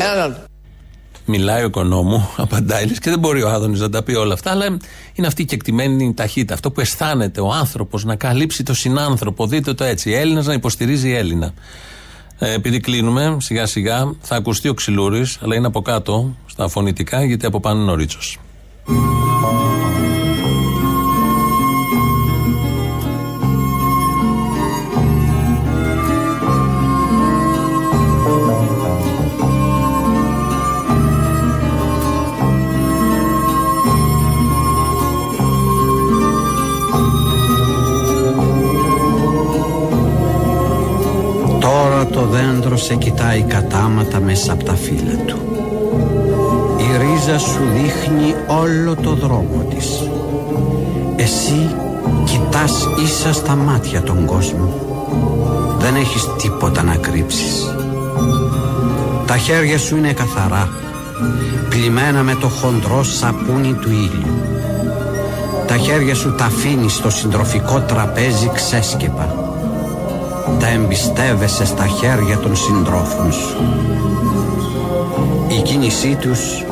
[1.26, 4.66] Μιλάει ο οικονόμου, απαντάει και δεν μπορεί ο Άδωνης να τα πει όλα αυτά, αλλά
[5.14, 6.54] είναι αυτή η κεκτημένη ταχύτητα.
[6.54, 9.48] Αυτό που αισθάνεται ο άνθρωπος να καλύψει το συνάνθρωπο.
[9.48, 10.12] Δείτε το έτσι.
[10.12, 11.54] Έλληνα να υποστηρίζει Έλληνα.
[12.40, 17.24] Ε, επειδή κλείνουμε σιγά σιγά, θα ακουστεί ο Ξυλούρης, αλλά είναι από κάτω στα φωνητικά,
[17.24, 18.40] γιατί από πάνω είναι ο Ρίτσος.
[43.36, 45.38] Σε κοιτάει κατάματα μέσα από τα φύλλα του.
[46.78, 50.10] Η ρίζα σου δείχνει όλο το δρόμο της.
[51.16, 51.76] Εσύ
[52.24, 54.74] κοιτάς ίσα στα μάτια τον κόσμο.
[55.80, 57.76] Δεν έχεις τίποτα να κρύψεις.
[59.26, 60.70] Τα χέρια σου είναι καθαρά,
[61.70, 64.34] πλημμένα με το χοντρό σαπούνι του ήλιου.
[65.68, 69.45] Τα χέρια σου τα αφήνεις στο συντροφικό τραπέζι ξέσκεπα
[70.60, 73.56] τα εμπιστεύεσαι στα χέρια των συντρόφων σου.
[75.58, 76.64] Η κίνησή τους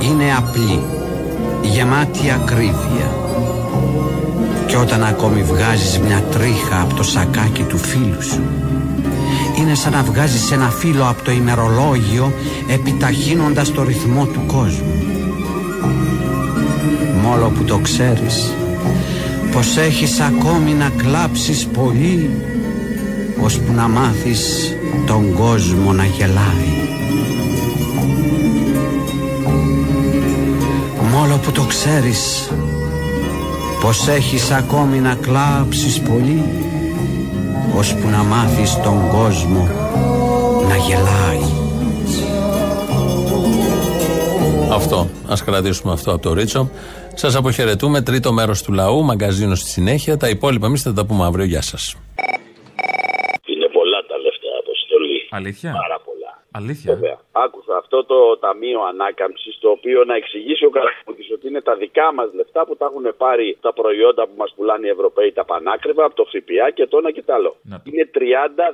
[0.00, 0.82] είναι απλή,
[1.62, 3.08] γεμάτη ακρίβεια.
[4.66, 8.42] Και όταν ακόμη βγάζεις μια τρίχα από το σακάκι του φίλου σου,
[9.58, 12.32] είναι σαν να βγάζεις ένα φύλλο από το ημερολόγιο
[12.68, 15.02] επιταχύνοντας το ρυθμό του κόσμου.
[17.22, 18.54] Μόλο που το ξέρεις,
[19.52, 22.30] πως έχεις ακόμη να κλάψεις πολύ
[23.42, 24.72] ώσπου να μάθεις
[25.06, 26.72] τον κόσμο να γελάει.
[31.12, 32.50] Μόλο που το ξέρεις
[33.80, 36.42] πως έχεις ακόμη να κλάψεις πολύ
[37.76, 39.68] ώσπου να μάθεις τον κόσμο
[40.68, 41.52] να γελάει.
[44.72, 45.08] Αυτό.
[45.28, 46.70] Ας κρατήσουμε αυτό από το Ρίτσο.
[47.14, 48.00] Σας αποχαιρετούμε.
[48.00, 50.16] Τρίτο μέρος του λαού, μαγκαζίνος στη συνέχεια.
[50.16, 51.44] Τα υπόλοιπα εμείς θα τα πούμε αύριο.
[51.44, 51.94] Γεια σας.
[55.38, 56.32] Αλήθεια; Πάρα πολλά.
[56.50, 57.18] Αλήθεια; Βέβαια.
[57.32, 62.08] Άκουσα αυτό το Ταμείο Ανάκαμψης, το οποίο να εξηγήσει ο Καραμούκης ότι είναι τα δικά
[62.16, 66.04] μας λεφτά που τα έχουν πάρει τα προϊόντα που μας πουλάνε οι Ευρωπαίοι τα πανάκριβα
[66.08, 67.52] από το ΦΠΑ και το ένα και το άλλο.
[67.88, 68.18] Είναι 30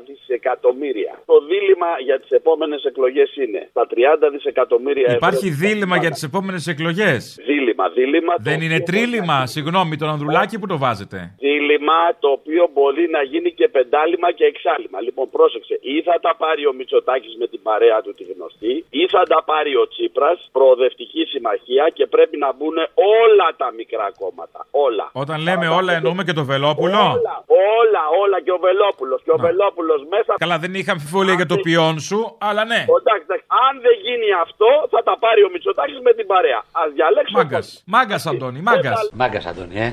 [0.06, 1.12] δισεκατομμύρια.
[1.32, 6.66] Το δίλημα για τις επόμενες εκλογές είναι τα 30 δισεκατομμύρια Υπάρχει δίλημα για τις επόμενες
[6.72, 7.20] εκλογές.
[7.50, 8.34] Δίλημα, δίλημα.
[8.48, 13.50] Δεν είναι τρίλημα, συγγνώμη, τον Ανδρουλάκη που το βάζετε; Δίλημα το οποίο μπορεί να γίνει
[13.58, 14.98] και πεντάλημα και εξάλημα.
[15.06, 15.74] Λοιπόν, πρόσεξε.
[15.94, 19.40] Ή θα τα πάρει ο Μητσοτάκης με την παρέα του τη γνωστή, ή θα τα
[19.50, 22.78] πάρει ο Τσίπρας, προοδευτική συμμαχία και πρέπει να μπουν
[23.18, 24.60] όλα τα μικρά κόμματα.
[24.86, 25.06] Όλα.
[25.22, 27.34] Όταν λέμε όλα εννοούμε και το Βελόπουλο; Όλα,
[27.78, 29.18] όλα, όλα και ο Βελόπουλος.
[29.24, 30.32] Και ο Βελόπουλος μέσα.
[30.44, 32.80] Καλά, δεν είχα αμφιβολία για το ποιόν σου, αλλά ναι.
[32.98, 36.60] Εντάξει, εντάξει, αν δεν γίνει αυτό, θα τα πάρει ο Μητσοτάκης με την παρέα.
[36.80, 37.42] Α διαλέξουμε.
[37.42, 37.66] Μάγκας.
[37.94, 38.98] Μάγκας, Αντώνη, μάγκας.
[39.20, 39.88] Μάγκας, Αντώνη, ε.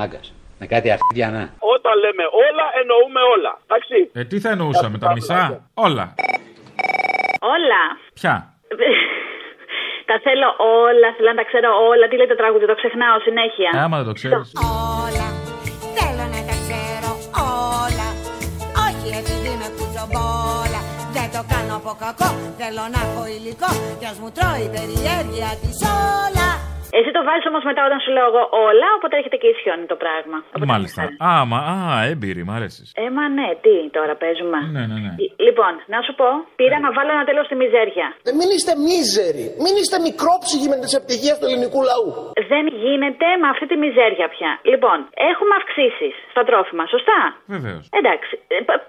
[0.00, 0.26] Μάγκας.
[0.60, 1.44] Με κάτι αρχίδια, ναι.
[1.74, 3.52] Όταν λέμε όλα, εννοούμε όλα.
[3.66, 3.96] Εντάξει.
[4.20, 5.40] Ε, τι θα εννοούσαμε, τα μισά;
[5.74, 6.14] Όλα.
[7.54, 7.82] Όλα.
[8.14, 8.34] Ποια;
[10.12, 10.48] τα θέλω
[10.84, 12.04] όλα, θέλω να τα ξέρω όλα.
[12.08, 13.70] Τι λέει το τραγούδι, το ξεχνάω συνέχεια.
[13.76, 14.48] Ε, άμα δεν το ξέρεις.
[15.04, 15.26] Όλα,
[15.96, 17.10] θέλω να τα ξέρω
[17.70, 18.08] όλα
[18.86, 20.80] Όχι επειδή με κουτσομπόλα
[21.16, 22.28] Δεν το κάνω από κακό,
[22.60, 25.78] θέλω να έχω υλικό Κι ας μου τρώει η περιέργεια της
[26.24, 26.48] όλα
[26.96, 29.96] Εσύ το βάζει όμως μετά όταν σου λέω εγώ όλα, οπότε έρχεται και ισιώνει το
[30.04, 30.36] πράγμα.
[30.72, 31.02] Μάλιστα.
[31.28, 31.76] Α, μα, α,
[32.10, 32.88] έμπειρη, μ' αρέσεις.
[33.02, 34.58] Ε, μα ναι, τι τώρα παίζουμε.
[34.76, 35.12] Ναι, ναι, ναι.
[35.46, 36.28] Λοιπόν, να σου πω,
[36.60, 38.06] πήρα να βάλω ένα τέλος στη μιζέρια.
[38.28, 39.46] Ε, μην είστε μίζεροι.
[39.64, 42.08] Μην είστε μικρόψυχοι με τις ευτυχίε του ελληνικού λαού.
[42.52, 44.50] Δεν γίνεται με αυτή τη μιζέρια πια.
[44.72, 44.98] Λοιπόν,
[45.32, 47.20] έχουμε αυξήσεις στα τρόφιμα, σωστά;
[47.54, 47.82] Βεβαίως.
[48.00, 48.32] Εντάξει.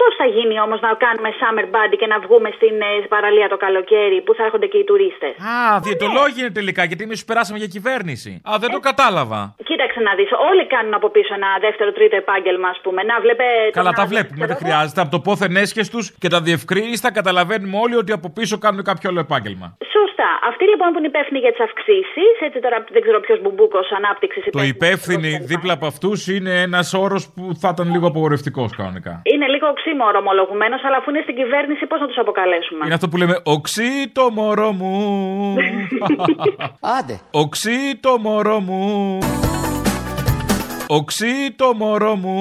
[0.02, 3.58] Πώς θα γίνει όμως να κάνουμε summer body και να βγούμε στην ε, παραλία το
[3.66, 7.70] καλοκαίρι που θα έρχονται και οι τουρίστες; Α, διαιτολόγοι είναι τελικά, γιατί εμείς περάσαμε για
[7.76, 8.13] κυβέρνηση.
[8.50, 9.40] Α, δεν το κατάλαβα.
[9.70, 10.30] Κοίταξε να δεις.
[10.50, 13.00] Όλοι κάνουν από πίσω ένα δεύτερο, τρίτο επάγγελμα, ας πούμε.
[13.04, 13.46] Να βλέπε.
[13.72, 14.66] Καλά, τον τα άλλο, βλέπουμε, ξέρω δεν εγώ.
[14.66, 15.02] χρειάζεται.
[15.04, 19.08] Από το πόθεν έσχες τους και τα διευκρίνηστα καταλαβαίνουμε όλοι ότι από πίσω κάνουν κάποιο
[19.10, 19.68] άλλο επάγγελμα.
[19.98, 20.30] Σωστά.
[20.50, 24.42] Αυτοί λοιπόν που είναι υπεύθυνοι για τις αυξήσεις, έτσι τώρα δεν ξέρω ποιος μπουμπούκος ανάπτυξης
[24.52, 29.22] Το υπεύθυνοι δίπλα από αυτούς είναι ένας όρος που θα ήταν λίγο απογορευτικός κανονικά.
[29.34, 33.08] Είναι λίγο οξύμορο ομολογουμένο, αλλά αφού είναι στην κυβέρνηση, πώς να τους αποκαλέσουμε; Είναι αυτό
[33.10, 34.94] που λέμε Οξύ το μωρό μου.
[36.98, 37.16] Άντε.
[37.32, 37.78] Οξύ
[38.08, 38.84] το μωρό μου.
[40.98, 42.38] Οξύ το μωρό μου.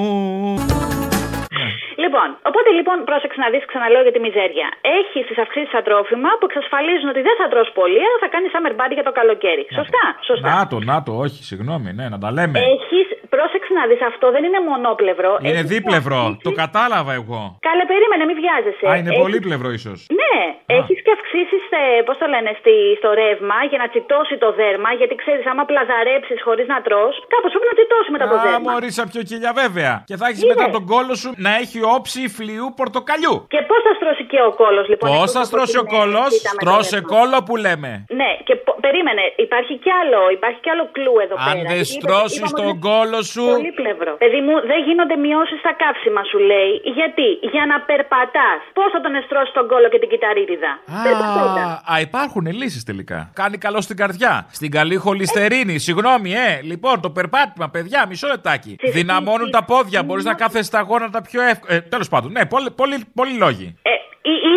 [2.03, 4.67] Λοιπόν, οπότε λοιπόν πρόσεξε να δεις, ξαναλέω για τη μιζέρια.
[4.99, 8.49] Έχεις τις αυξήσεις στα τρόφιμα που εξασφαλίζουν ότι δεν θα τρως πολύ, αλλά θα κάνεις
[8.55, 9.63] summer body για το καλοκαίρι.
[9.79, 10.47] Σωστά, σωστά.
[10.57, 12.57] Να το, να το, όχι, συγγνώμη, ναι, να τα λέμε.
[12.75, 13.05] Έχεις,
[13.35, 15.31] πρόσεξε να δεις, αυτό δεν είναι μονόπλευρο.
[15.47, 17.41] Είναι Έχεις δίπλευρο, αυξήσεις- το κατάλαβα εγώ.
[17.69, 18.85] Καλέ, περίμενε, μην βιάζεσαι.
[18.91, 19.97] Α, είναι Έχεις- πολύπλευρο ίσως.
[20.33, 20.45] Ναι,
[20.77, 21.63] έχεις και αυξήσεις,
[22.07, 24.89] πώς το λένε, στη, στο ρεύμα για να τσιτώσει το δέρμα.
[24.99, 27.03] Γιατί ξέρεις, άμα πλαζαρέψεις χωρίς να τρώ,
[27.33, 28.71] κάπως πρέπει να τσιτώσει μετά το Α, δέρμα.
[28.71, 29.93] μωρή σαν πιο κοιλιά βέβαια.
[30.09, 30.51] Και θα έχεις Είναι.
[30.53, 33.35] μετά τον κόλο σου να έχει όψη φλοιού πορτοκαλιού.
[33.53, 35.05] Και πώς θα στρώσει και ο κόλος, λοιπόν.
[35.09, 37.11] Πώς εκτός θα από στρώσει ο την, ε, κόλος, πίτα με το στρώσε δέρμα.
[37.13, 37.91] κόλο που λέμε.
[38.19, 41.61] Ναι, και πο- περίμενε, υπάρχει κι άλλο, υπάρχει κι άλλο κλου εδώ Αν πέρα.
[41.71, 43.43] δεν Γιατί είπα- στρώσεις είπαμε τον ότι- κόλο σου.
[43.57, 44.11] Πολύπλευρο.
[44.23, 46.71] Παιδί μου, δεν γίνονται μειώσεις στα καύσιμα, σου λέει.
[46.97, 48.59] Γιατί, για να περπατάς.
[48.77, 50.79] Πώς θα τον εστρώσει τον κόλο και την κυταρίτιδα.
[51.03, 51.81] Περπατώντα.
[51.93, 53.29] Α, υπάρχουν λύσεις τελικά.
[53.33, 54.47] Κάνει καλό στην καρδιά.
[54.51, 55.77] Στην καλή χολυστερίνη.
[55.77, 56.59] Συγγνώμη, ε.
[56.61, 58.75] Λοιπόν, το περπάτημα, παιδιά, μισό λεπτάκι.
[58.93, 60.03] Δυναμώνουν τα πόδια.
[60.03, 61.73] Μπορείς να κάθεσαι στα γόνατα πιο εύκολα.
[61.73, 63.77] Ε, Τέλος πάντων, ναι, πολλοί πολύ, πολύ λόγοι.
[63.81, 63.89] Ε,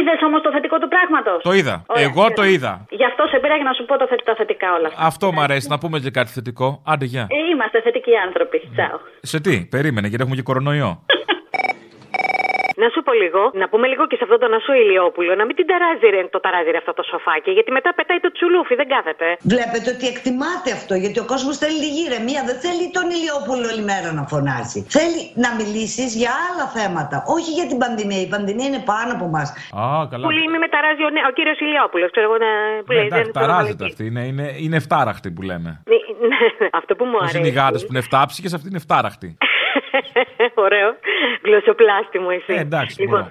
[0.01, 1.85] Είδες όμως το θετικό του πράγματος; Το είδα.
[1.95, 2.87] Εγώ το είδα.
[2.91, 5.03] Γι' αυτό σε πήρα για να σου πω το θε- τα θετικά όλα αυτά.
[5.07, 5.69] Αυτό μου αρέσει.
[5.69, 6.83] Να πούμε και κάτι θετικό.
[6.87, 7.21] Άντε, γεια.
[7.31, 8.59] Ε, είμαστε θετικοί άνθρωποι.
[8.75, 8.99] Τσαο.
[9.21, 10.91] Σε τι, περίμενε, γιατί έχουμε και κορονοϊό.
[12.83, 15.55] Να σου πω λίγο, να πούμε λίγο και σε αυτόν τον Ασού Ηλιόπουλο, να μην
[15.59, 18.89] την ταράζει ρε, το ταράζει ρε αυτό το σοφάκι, γιατί μετά πετάει το τσουλούφι, δεν
[18.95, 19.27] κάθεται.
[19.55, 22.41] Βλέπετε ότι εκτιμάται αυτό, γιατί ο κόσμος θέλει λίγη ηρεμία.
[22.51, 24.79] Δεν θέλει τον Ηλιόπουλο όλη μέρα να φωνάσει.
[24.97, 28.21] Θέλει να μιλήσεις για άλλα θέματα, όχι για την πανδημία.
[28.27, 29.49] Η πανδημία είναι πάνω από μας.
[29.81, 30.25] Α, καλά.
[30.27, 32.51] Που λέει μη με ταράζει ο, νέ- ο κύριος Ηλιόπουλος, ξέρω εγώ να.
[32.87, 33.91] Που Ναι, λέει, εντάξει, δεν θέλω να ταράζεται λέει.
[33.93, 34.03] αυτή.
[34.11, 35.71] Είναι, είναι, είναι εφτάραχτη που λέμε.
[35.93, 35.99] Ναι,
[36.33, 36.39] ναι,
[36.81, 37.39] αυτό που μου Πώ αρέσει.
[37.39, 39.29] είναι οι γάτε που είναι εφτάψικε, αυτή είναι εφτάραχτη.
[40.65, 40.97] Ωραίο.
[41.43, 42.53] Γλωσσοπλάστη μου εσύ.
[42.53, 43.01] Ε, εντάξει.
[43.01, 43.31] Λοιπόν.